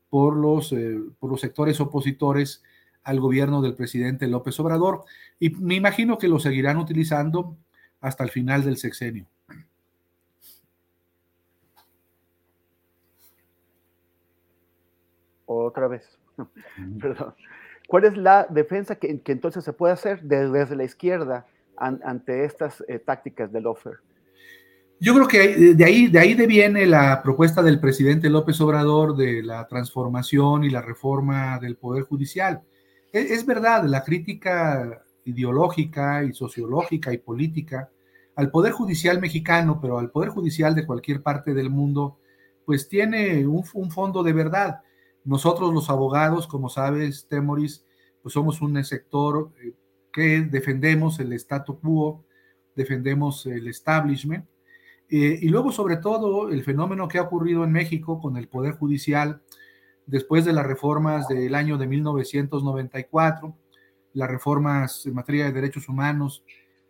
por 0.09 0.35
los, 0.35 0.75
por 1.21 1.31
los 1.31 1.41
sectores 1.41 1.79
opositores 1.79 2.65
al 3.05 3.21
gobierno 3.21 3.63
del 3.63 3.77
presidente 3.77 4.27
López 4.27 4.59
Obrador. 4.59 5.05
Y 5.39 5.51
me 5.51 5.77
imagino 5.77 6.19
que 6.19 6.27
lo 6.27 6.41
seguirán 6.41 6.79
utilizando 6.79 7.57
hasta 8.01 8.25
el 8.25 8.31
final 8.31 8.65
del 8.65 8.79
sexenio. 8.79 9.29
Otra 15.47 15.87
vez. 15.87 16.19
Perdón. 17.01 17.33
¿Cuál 17.91 18.05
es 18.05 18.17
la 18.17 18.47
defensa 18.49 18.95
que, 18.95 19.21
entonces 19.27 19.65
se 19.65 19.73
puede 19.73 19.93
hacer 19.93 20.23
desde, 20.23 20.77
la 20.77 20.85
izquierda 20.85 21.47
ante 21.77 22.45
estas 22.45 22.85
eh, 22.87 23.01
tácticas 23.01 23.51
del 23.51 23.67
offer? 23.67 23.95
Yo 25.01 25.13
creo 25.15 25.27
que 25.27 25.75
de 25.75 25.85
ahí, 25.85 26.07
de 26.07 26.19
ahí 26.21 26.35
deviene 26.35 26.87
la 26.87 27.21
propuesta 27.21 27.63
del 27.63 27.81
presidente 27.81 28.31
López 28.31 28.61
Obrador 28.61 29.17
de 29.17 29.43
la 29.43 29.67
transformación 29.67 30.63
y 30.63 30.71
la 30.71 30.83
reforma 30.83 31.59
del 31.59 31.77
Poder 31.77 32.05
Judicial. 32.05 32.63
Es, 33.13 33.31
es 33.33 33.45
verdad, 33.45 33.83
la 33.85 34.05
crítica 34.05 35.03
ideológica 35.25 36.23
y 36.23 36.33
sociológica 36.33 37.13
y 37.13 37.19
política 37.19 37.91
al 38.37 38.53
Poder 38.53 38.71
Judicial 38.71 39.21
mexicano, 39.21 39.81
pero 39.83 39.99
al 39.99 40.11
Poder 40.11 40.29
Judicial 40.29 40.77
de 40.77 40.87
cualquier 40.87 41.23
parte 41.23 41.55
del 41.55 41.71
mundo, 41.71 42.19
pues 42.65 42.89
tiene 42.89 43.45
un, 43.49 43.65
fondo 43.65 44.23
de 44.23 44.33
verdad. 44.33 44.81
Nosotros 45.25 45.73
los 45.73 45.91
abogados, 45.91 46.47
como 46.47 46.69
sabes, 46.69 47.27
Temoris, 47.29 47.85
pues 48.23 48.33
somos 48.33 48.61
un 48.61 48.83
sector 48.85 49.53
eh, 49.63 49.75
que 50.13 50.43
defendemos 50.43 51.21
el 51.21 51.33
statu 51.35 51.79
quo, 51.79 52.25
defendemos 52.75 53.47
el 53.47 53.69
establishment, 53.69 54.47
eh, 55.09 55.39
y 55.43 55.49
luego 55.49 55.73
sobre 55.73 55.97
todo 55.97 56.51
el 56.51 56.63
fenómeno 56.63 57.09
que 57.09 57.19
ha 57.19 57.23
ocurrido 57.23 57.65
en 57.65 57.73
México 57.73 58.21
con 58.21 58.37
el 58.37 58.49
Poder 58.49 58.75
Judicial 58.75 59.43
después 60.07 60.45
de 60.45 60.53
las 60.53 60.67
reformas 60.67 61.29
del 61.29 61.55
año 61.55 61.79
de 61.79 61.87
1994, 61.87 63.57
las 64.13 64.31
reformas 64.31 65.07
en 65.07 65.15
materia 65.15 65.45
de 65.45 65.53
derechos 65.53 65.89
humanos 65.89 66.45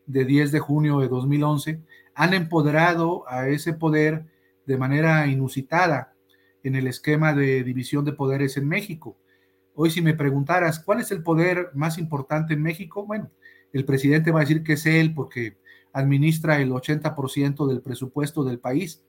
de 0.07 0.25
10 0.25 0.53
de 0.53 0.59
junio 0.59 1.01
de 1.01 1.09
2011 1.09 1.81
han 2.15 2.35
empoderado 2.35 3.25
a 3.29 3.49
ese 3.49 3.73
poder 3.73 4.27
de 4.67 4.77
manera 4.77 5.27
inusitada 5.27 6.15
en 6.63 6.75
el 6.75 6.87
esquema 6.87 7.35
de 7.35 7.63
división 7.65 8.05
de 8.05 8.13
poderes 8.13 8.57
en 8.57 8.69
México. 8.69 9.17
Hoy 9.75 9.91
si 9.91 10.03
me 10.03 10.15
preguntaras 10.15 10.81
cuál 10.81 11.01
es 11.01 11.11
el 11.11 11.23
poder 11.23 11.71
más 11.75 11.99
importante 11.99 12.55
en 12.55 12.63
México, 12.63 13.07
bueno, 13.07 13.31
el 13.73 13.85
presidente 13.85 14.31
va 14.31 14.41
a 14.41 14.43
decir 14.43 14.63
que 14.63 14.75
es 14.75 14.87
él 14.87 15.15
porque 15.15 15.59
administra 15.93 16.61
el 16.61 16.71
80% 16.71 17.67
del 17.67 17.81
presupuesto 17.81 18.45
del 18.45 18.59
país, 18.59 19.03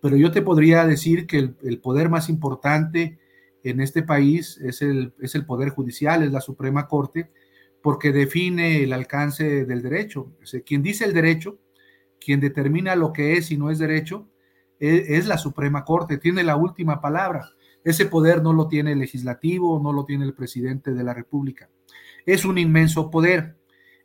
pero 0.00 0.16
yo 0.16 0.30
te 0.30 0.42
podría 0.42 0.86
decir 0.86 1.26
que 1.26 1.54
el, 1.62 1.80
poder 1.80 2.08
más 2.08 2.28
importante 2.28 3.18
en 3.64 3.80
este 3.80 4.02
país 4.02 4.58
es 4.62 4.82
el, 4.82 5.12
es 5.20 5.34
el 5.34 5.44
poder 5.44 5.70
judicial, 5.70 6.22
es 6.22 6.32
la 6.32 6.40
Suprema 6.40 6.86
Corte, 6.86 7.30
porque 7.82 8.12
define 8.12 8.82
el 8.82 8.92
alcance 8.92 9.64
del 9.64 9.82
derecho. 9.82 10.32
quien 10.64 10.82
dice 10.82 11.04
el 11.04 11.14
derecho, 11.14 11.58
quien 12.20 12.40
determina 12.40 12.96
lo 12.96 13.12
que 13.12 13.34
es 13.34 13.50
y 13.50 13.56
no 13.56 13.70
es 13.70 13.78
derecho, 13.78 14.28
es, 14.78 15.26
la 15.26 15.38
Suprema 15.38 15.84
Corte, 15.84 16.18
tiene 16.18 16.42
la 16.42 16.56
última 16.56 17.00
palabra. 17.00 17.50
Ese 17.84 18.06
poder 18.06 18.42
no 18.42 18.52
lo 18.52 18.68
tiene 18.68 18.92
el 18.92 18.98
legislativo, 18.98 19.80
no 19.80 19.92
lo 19.92 20.04
tiene 20.04 20.24
el 20.24 20.34
presidente 20.34 20.92
de 20.92 21.04
la 21.04 21.14
República. 21.14 21.68
Es 22.26 22.44
un 22.44 22.58
inmenso 22.58 23.10
poder. 23.10 23.56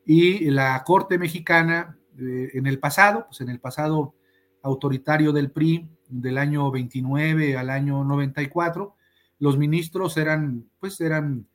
Y 0.06 0.50
la 0.52 0.84
Corte 0.86 1.18
mexicana, 1.18 1.98
eh, 2.20 2.52
en 2.54 2.68
el 2.68 2.80
pasado, 2.80 3.26
pues 3.28 3.42
en 3.42 3.50
el 3.50 3.60
pasado 3.60 4.16
autoritario 4.62 5.32
del 5.32 5.52
PRI, 5.52 5.90
del 6.10 6.38
año 6.38 6.70
29 6.72 7.58
al 7.58 7.70
año 7.70 8.04
94, 8.04 8.96
los 9.40 9.58
ministros 9.58 10.18
eran, 10.18 10.70
pues 10.80 11.02
eran 11.02 11.48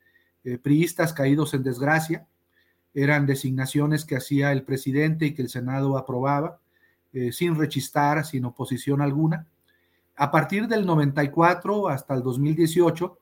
eh, 0.43 0.57
priistas 0.57 1.13
caídos 1.13 1.53
en 1.53 1.63
desgracia, 1.63 2.27
eran 2.93 3.25
designaciones 3.25 4.05
que 4.05 4.15
hacía 4.15 4.51
el 4.51 4.63
presidente 4.63 5.27
y 5.27 5.33
que 5.33 5.41
el 5.41 5.49
Senado 5.49 5.97
aprobaba, 5.97 6.58
eh, 7.13 7.31
sin 7.31 7.55
rechistar, 7.55 8.25
sin 8.25 8.45
oposición 8.45 9.01
alguna. 9.01 9.47
A 10.15 10.31
partir 10.31 10.67
del 10.67 10.85
94 10.85 11.87
hasta 11.87 12.13
el 12.13 12.23
2018, 12.23 13.17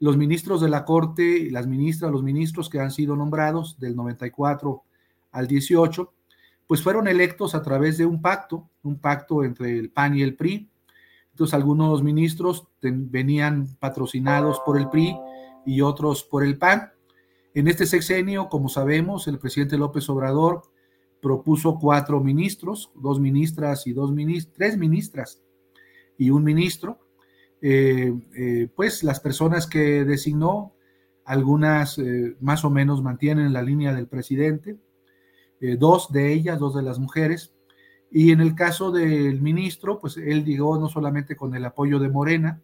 los 0.00 0.16
ministros 0.16 0.60
de 0.60 0.68
la 0.68 0.84
Corte, 0.84 1.48
las 1.50 1.66
ministras, 1.66 2.10
los 2.10 2.22
ministros 2.22 2.68
que 2.68 2.80
han 2.80 2.90
sido 2.90 3.14
nombrados 3.14 3.78
del 3.78 3.94
94 3.94 4.82
al 5.30 5.46
18, 5.46 6.12
pues 6.66 6.82
fueron 6.82 7.06
electos 7.06 7.54
a 7.54 7.62
través 7.62 7.98
de 7.98 8.06
un 8.06 8.20
pacto, 8.20 8.68
un 8.82 8.98
pacto 8.98 9.44
entre 9.44 9.78
el 9.78 9.90
PAN 9.90 10.16
y 10.16 10.22
el 10.22 10.34
PRI. 10.34 10.68
Entonces 11.30 11.54
algunos 11.54 12.02
ministros 12.02 12.66
venían 12.80 13.68
patrocinados 13.78 14.60
por 14.66 14.78
el 14.78 14.88
PRI 14.88 15.16
y 15.64 15.80
otros 15.80 16.24
por 16.24 16.44
el 16.44 16.58
PAN. 16.58 16.90
En 17.54 17.68
este 17.68 17.86
sexenio, 17.86 18.48
como 18.48 18.68
sabemos, 18.68 19.28
el 19.28 19.38
presidente 19.38 19.78
López 19.78 20.08
Obrador 20.08 20.62
propuso 21.22 21.78
cuatro 21.78 22.20
ministros, 22.20 22.90
dos 22.96 23.20
ministras 23.20 23.86
y 23.86 23.92
dos 23.92 24.12
ministras, 24.12 24.54
tres 24.54 24.76
ministras 24.76 25.40
y 26.18 26.30
un 26.30 26.42
ministro. 26.42 26.98
Eh, 27.62 28.12
eh, 28.34 28.68
pues 28.74 29.04
las 29.04 29.20
personas 29.20 29.68
que 29.68 30.04
designó, 30.04 30.74
algunas 31.24 31.96
eh, 31.98 32.36
más 32.40 32.64
o 32.64 32.70
menos 32.70 33.02
mantienen 33.02 33.52
la 33.52 33.62
línea 33.62 33.94
del 33.94 34.08
presidente, 34.08 34.76
dos 35.78 36.10
de 36.10 36.32
ellas, 36.32 36.58
dos 36.58 36.74
de 36.74 36.82
las 36.82 36.98
mujeres, 36.98 37.54
y 38.10 38.32
en 38.32 38.40
el 38.40 38.56
caso 38.56 38.90
del 38.90 39.40
ministro, 39.40 40.00
pues 40.00 40.16
él 40.16 40.44
llegó 40.44 40.76
no 40.76 40.88
solamente 40.88 41.36
con 41.36 41.54
el 41.54 41.64
apoyo 41.64 42.00
de 42.00 42.08
Morena, 42.08 42.60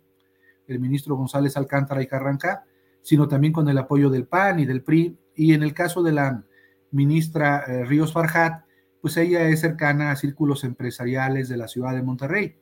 el 0.66 0.80
ministro 0.80 1.14
González 1.14 1.56
Alcántara 1.56 2.02
y 2.02 2.08
Carrancá, 2.08 2.64
sino 3.02 3.28
también 3.28 3.52
con 3.52 3.68
el 3.68 3.78
apoyo 3.78 4.10
del 4.10 4.26
PAN 4.26 4.58
y 4.58 4.66
del 4.66 4.82
PRI. 4.82 5.16
Y 5.36 5.54
en 5.54 5.62
el 5.62 5.74
caso 5.74 6.02
de 6.02 6.10
la 6.10 6.44
ministra 6.90 7.64
eh, 7.66 7.84
Ríos 7.84 8.12
Farjat, 8.12 8.64
pues 9.00 9.16
ella 9.16 9.48
es 9.48 9.60
cercana 9.60 10.10
a 10.10 10.16
círculos 10.16 10.64
empresariales 10.64 11.48
de 11.48 11.56
la 11.56 11.68
ciudad 11.68 11.94
de 11.94 12.02
Monterrey. 12.02 12.56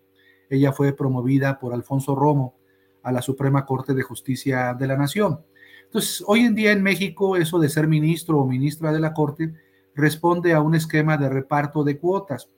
Ella 0.51 0.73
fue 0.73 0.93
promovida 0.93 1.59
por 1.59 1.73
Alfonso 1.73 2.15
Romo 2.15 2.57
a 3.03 3.13
la 3.13 3.23
Suprema 3.23 3.65
Corte 3.65 3.95
de 3.95 4.03
Justicia 4.03 4.75
de 4.75 4.87
la 4.87 4.97
Nación. 4.97 5.41
Entonces, 5.85 6.23
hoy 6.27 6.41
en 6.41 6.55
día 6.55 6.73
en 6.73 6.83
México, 6.83 7.37
eso 7.37 7.59
de 7.59 7.69
ser 7.69 7.87
ministro 7.87 8.39
o 8.39 8.47
ministra 8.47 8.93
de 8.93 9.01
la 9.01 9.15
Corte 9.15 9.55
responde 9.95 10.53
a 10.53 10.61
un 10.61 10.75
esquema 10.75 11.17
de 11.17 11.29
reparto 11.29 11.85
de 11.85 11.99
cuotas. 11.99 12.51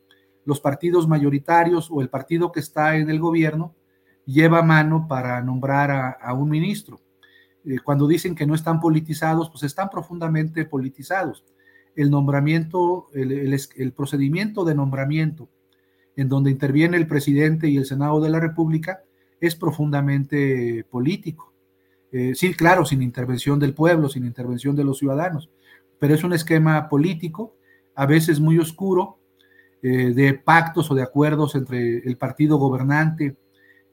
Los 0.44 0.60
partidos 0.60 1.06
mayoritarios 1.06 1.88
o 1.90 2.00
el 2.00 2.08
partido 2.08 2.50
que 2.50 2.60
está 2.60 2.96
en 2.96 3.10
el 3.10 3.20
gobierno 3.20 3.74
lleva 4.24 4.62
mano 4.62 5.06
para 5.08 5.40
nombrar 5.42 6.18
a 6.20 6.32
un 6.32 6.48
ministro. 6.48 7.00
Eh, 7.64 7.78
cuando 7.84 8.06
dicen 8.06 8.34
que 8.34 8.46
no 8.46 8.54
están 8.54 8.80
politizados, 8.80 9.50
pues 9.50 9.62
están 9.62 9.90
profundamente 9.90 10.64
politizados. 10.64 11.44
El 11.98 12.12
nombramiento, 12.12 13.08
el, 13.12 13.92
procedimiento 13.92 14.64
de 14.64 14.76
nombramiento 14.76 15.48
en 16.14 16.28
donde 16.28 16.52
interviene 16.52 16.96
el 16.96 17.08
presidente 17.08 17.68
y 17.68 17.76
el 17.76 17.86
Senado 17.86 18.20
de 18.20 18.30
la 18.30 18.38
República 18.38 19.02
es 19.40 19.56
profundamente 19.56 20.86
político. 20.88 21.52
Eh, 22.12 22.36
sí, 22.36 22.54
claro, 22.54 22.84
sin 22.84 23.02
intervención 23.02 23.58
del 23.58 23.74
pueblo, 23.74 24.08
sin 24.08 24.24
intervención 24.26 24.76
de 24.76 24.84
los 24.84 24.98
ciudadanos, 24.98 25.50
pero 25.98 26.14
es 26.14 26.22
un 26.22 26.34
esquema 26.34 26.88
político, 26.88 27.56
a 27.96 28.06
veces 28.06 28.38
muy 28.38 28.58
oscuro, 28.58 29.18
eh, 29.82 30.12
de 30.14 30.34
pactos 30.34 30.92
o 30.92 30.94
de 30.94 31.02
acuerdos 31.02 31.56
entre 31.56 31.98
el 31.98 32.16
partido 32.16 32.58
gobernante 32.58 33.36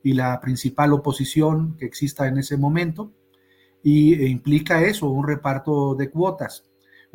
y 0.04 0.14
la 0.14 0.40
principal 0.40 0.94
oposición 0.94 1.76
que 1.76 1.86
exista 1.86 2.28
en 2.28 2.38
ese 2.38 2.56
momento, 2.56 3.12
y 3.82 4.14
e 4.14 4.28
implica 4.28 4.84
eso, 4.84 5.10
un 5.10 5.26
reparto 5.26 5.96
de 5.96 6.12
cuotas, 6.12 6.66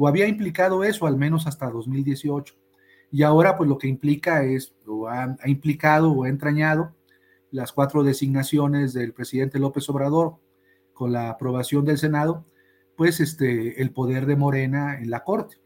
o 0.02 0.08
había 0.08 0.26
implicado 0.26 0.82
eso 0.82 1.06
al 1.06 1.18
menos 1.18 1.46
hasta 1.46 1.68
2018. 1.68 2.54
Y 3.10 3.22
ahora 3.22 3.58
pues 3.58 3.68
lo 3.68 3.76
que 3.76 3.86
implica 3.86 4.44
es, 4.44 4.74
o 4.86 5.06
ha, 5.06 5.36
implicado 5.44 6.10
o 6.10 6.24
ha 6.24 6.30
entrañado 6.30 6.94
las 7.50 7.70
cuatro 7.70 8.02
designaciones 8.02 8.94
del 8.94 9.12
presidente 9.12 9.58
López 9.58 9.90
Obrador 9.90 10.36
con 10.94 11.12
la 11.12 11.28
aprobación 11.28 11.84
del 11.84 11.98
Senado, 11.98 12.46
pues 12.96 13.20
este, 13.20 13.82
el 13.82 13.90
poder 13.92 14.24
de 14.24 14.36
Morena 14.36 14.98
en 14.98 15.10
la 15.10 15.22
Corte. 15.22 15.56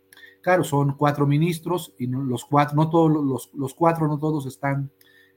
Claro, 0.40 0.64
son 0.64 0.97
cuatro 0.97 1.29
ministros 1.29 1.94
y 1.97 2.09
los 2.09 2.44
cuatro, 2.44 2.75
no 2.75 2.90
todos 2.90 3.12
los, 3.12 3.55
los 3.55 3.73
cuatro, 3.73 4.09
no 4.09 4.18
todos 4.18 4.47
están 4.47 4.90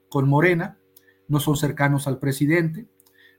con 0.08 0.28
Morena, 0.28 0.80
no 1.28 1.38
son 1.38 1.56
cercanos 1.56 2.08
al 2.08 2.18
presidente, 2.18 2.88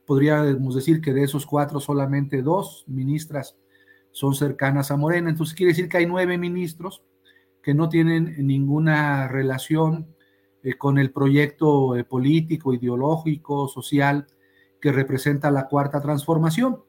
podríamos 0.06 0.74
decir 0.74 1.02
que 1.02 1.12
de 1.12 1.24
esos 1.24 1.44
cuatro 1.44 1.80
solamente 1.80 2.40
dos 2.40 2.84
ministras 2.86 3.58
son 4.12 4.34
cercanas 4.34 4.90
a 4.90 4.96
Morena, 4.96 5.30
entonces 5.30 5.54
quiere 5.54 5.72
decir 5.72 5.88
que 5.88 5.98
hay 5.98 6.06
nueve 6.06 6.36
ministros 6.38 7.02
que 7.62 7.74
no 7.74 7.88
tienen 7.88 8.34
ninguna 8.46 9.28
relación 9.28 10.14
eh, 10.62 10.74
con 10.74 10.98
el 10.98 11.10
proyecto 11.10 11.96
eh, 11.96 12.04
político, 12.04 12.74
ideológico, 12.74 13.68
social 13.68 14.26
que 14.80 14.92
representa 14.92 15.50
la 15.50 15.68
cuarta 15.68 16.00
transformación. 16.00 16.82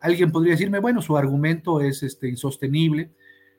Alguien 0.00 0.30
podría 0.30 0.52
decirme, 0.52 0.78
bueno, 0.80 1.02
su 1.02 1.16
argumento 1.16 1.80
es 1.80 2.02
este, 2.02 2.28
insostenible 2.28 3.10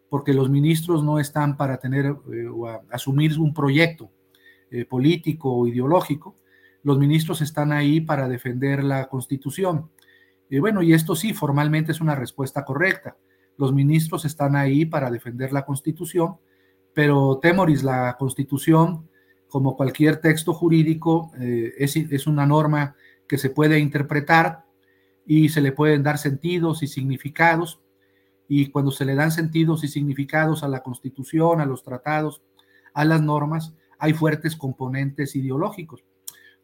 porque 0.10 0.34
los 0.34 0.50
ministros 0.50 1.04
no 1.04 1.20
están 1.20 1.58
para 1.58 1.78
tener 1.78 2.06
eh, 2.06 2.48
o 2.48 2.68
asumir 2.92 3.38
un 3.40 3.54
proyecto 3.54 4.12
político 4.88 5.52
o 5.52 5.66
ideológico. 5.66 6.36
Los 6.84 7.00
ministros 7.00 7.42
están 7.42 7.72
ahí 7.72 8.02
para 8.02 8.30
defender 8.30 8.84
la 8.84 9.08
constitución. 9.10 9.90
Y 10.50 10.60
bueno, 10.60 10.82
y 10.82 10.94
esto 10.94 11.16
sí, 11.16 11.34
formalmente 11.34 11.92
es 11.92 12.02
una 12.02 12.16
respuesta 12.16 12.66
correcta. 12.66 13.18
Los 13.58 13.74
ministros 13.74 14.26
están 14.26 14.56
ahí 14.56 14.86
para 14.86 15.12
defender 15.12 15.52
la 15.52 15.66
constitución, 15.66 16.38
pero 16.94 17.40
Temoris, 17.42 17.84
la 17.84 18.16
constitución, 18.18 19.10
como 19.48 19.76
cualquier 19.76 20.18
texto 20.18 20.54
jurídico, 20.54 21.32
eh, 21.40 21.74
es, 21.78 21.96
es 21.96 22.28
una 22.28 22.46
norma 22.46 22.96
que 23.28 23.38
se 23.38 23.50
puede 23.50 23.80
interpretar 23.80 24.66
y 25.26 25.50
se 25.50 25.62
le 25.62 25.72
pueden 25.72 26.02
dar 26.02 26.18
sentidos 26.18 26.82
y 26.82 26.88
significados 26.88 27.80
y 28.48 28.72
cuando 28.72 28.90
se 28.90 29.06
le 29.06 29.14
dan 29.14 29.32
sentidos 29.32 29.84
y 29.84 29.88
significados 29.88 30.64
a 30.64 30.68
la 30.68 30.82
constitución, 30.82 31.62
a 31.62 31.68
los 31.68 31.84
tratados, 31.84 32.42
a 32.94 33.06
las 33.06 33.22
normas, 33.22 33.76
hay 34.00 34.14
fuertes 34.14 34.56
componentes 34.56 35.36
ideológicos. 35.36 36.04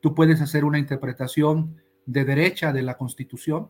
Tú 0.02 0.15
puedes 0.15 0.41
hacer 0.41 0.65
una 0.65 0.80
interpretación 0.80 1.80
de 2.06 2.26
derecha 2.26 2.72
de 2.72 2.84
la 2.84 2.98
constitución, 2.98 3.70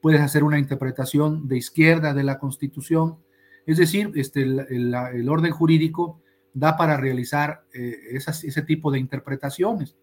puedes 0.00 0.20
hacer 0.20 0.44
una 0.44 0.58
interpretación 0.58 1.48
de 1.48 1.58
izquierda 1.58 2.14
de 2.14 2.24
la 2.24 2.38
constitución, 2.38 3.18
es 3.66 3.78
decir, 3.78 4.12
este, 4.14 4.42
el, 4.42 5.28
orden 5.28 5.52
jurídico 5.52 6.20
da 6.54 6.76
para 6.76 6.96
realizar 6.96 7.64
eh, 7.72 7.96
ese 8.12 8.62
tipo 8.62 8.90
de 8.90 8.98
interpretaciones. 8.98 9.96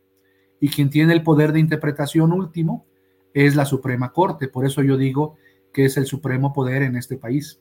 Y 0.60 0.70
quien 0.70 0.90
tiene 0.90 1.14
el 1.14 1.24
poder 1.24 1.52
de 1.52 1.60
interpretación 1.60 2.32
último 2.32 2.86
es 3.34 3.56
la 3.56 3.66
Suprema 3.66 4.14
Corte. 4.14 4.48
Por 4.48 4.66
eso 4.66 4.82
yo 4.82 4.98
digo 4.98 5.36
que 5.74 5.86
es 5.86 5.98
el 5.98 6.06
supremo 6.06 6.54
poder 6.54 6.84
en 6.84 6.96
este 6.96 7.18
país. 7.18 7.60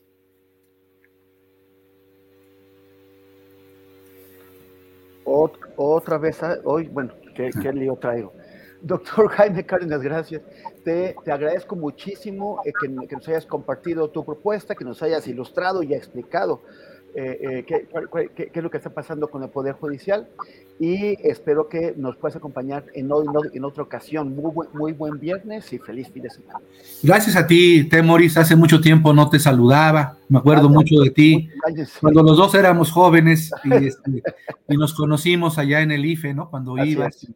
otra 5.76 6.18
vez, 6.18 6.42
ah, 6.42 6.58
hoy, 6.64 6.88
bueno, 6.88 7.12
¿qué, 7.34 7.50
lío 7.72 7.96
traigo? 7.96 8.32
Doctor 8.84 9.28
Jaime 9.30 9.64
Cárdenas, 9.64 10.02
gracias. 10.02 10.42
Te, 10.84 11.16
agradezco 11.26 11.74
muchísimo 11.74 12.60
eh, 12.64 12.72
que, 12.78 13.06
que, 13.06 13.16
nos 13.16 13.26
hayas 13.28 13.46
compartido 13.46 14.10
tu 14.10 14.24
propuesta, 14.24 14.74
que 14.74 14.84
nos 14.84 15.02
hayas 15.02 15.26
ilustrado 15.26 15.82
y 15.82 15.94
explicado 15.94 16.60
eh, 17.16 17.38
eh, 17.40 17.64
qué, 17.64 17.86
qué, 18.34 18.50
es 18.52 18.62
lo 18.62 18.70
que 18.70 18.76
está 18.76 18.90
pasando 18.90 19.28
con 19.28 19.40
el 19.44 19.48
Poder 19.48 19.74
Judicial 19.74 20.28
y 20.80 21.16
espero 21.26 21.68
que 21.68 21.94
nos 21.96 22.16
puedas 22.16 22.34
acompañar 22.34 22.86
en, 22.92 23.08
en 23.52 23.64
otra 23.64 23.84
ocasión. 23.84 24.34
Muy 24.34 24.50
buen, 24.50 24.68
muy 24.74 24.92
buen 24.92 25.20
viernes 25.20 25.72
y 25.72 25.78
feliz 25.78 26.10
fin 26.12 26.24
de 26.24 26.30
semana. 26.30 26.58
Gracias 27.04 27.36
a 27.36 27.46
ti, 27.46 27.84
Temoris. 27.84 28.36
Hace 28.36 28.56
mucho 28.56 28.80
tiempo 28.80 29.12
no 29.12 29.30
te 29.30 29.38
saludaba, 29.38 30.18
me 30.28 30.38
acuerdo 30.38 30.68
mucho 30.68 30.96
de 31.00 31.10
ti. 31.10 31.48
Cuando 32.00 32.24
los 32.24 32.36
dos 32.36 32.54
éramos 32.56 32.90
jóvenes 32.90 33.52
este, 33.64 34.22
y, 34.68 34.76
nos 34.76 34.92
conocimos 34.92 35.56
allá 35.56 35.82
en 35.82 35.92
el 35.92 36.04
IFE, 36.04 36.34
¿no? 36.34 36.50
Cuando 36.50 36.76
ibas 36.84 37.28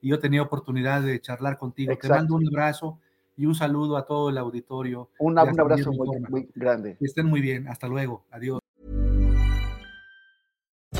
y, 0.00 0.08
yo 0.08 0.18
tenía 0.18 0.42
oportunidad 0.42 1.02
de 1.02 1.20
charlar 1.20 1.58
contigo. 1.58 1.92
Te 2.00 2.08
mando 2.08 2.34
un 2.36 2.46
abrazo 2.48 2.98
y 3.36 3.46
un 3.46 3.54
saludo 3.54 3.96
a 3.96 4.06
todo 4.06 4.30
el 4.30 4.38
auditorio. 4.38 5.10
Un, 5.18 5.32
un 5.32 5.38
abrazo 5.38 5.92
muy, 5.92 6.20
muy 6.28 6.48
grande. 6.54 6.96
Que 6.98 7.06
estén 7.06 7.26
muy 7.26 7.40
bien. 7.40 7.68
Hasta 7.68 7.88
luego. 7.88 8.24
Adiós. 8.30 8.59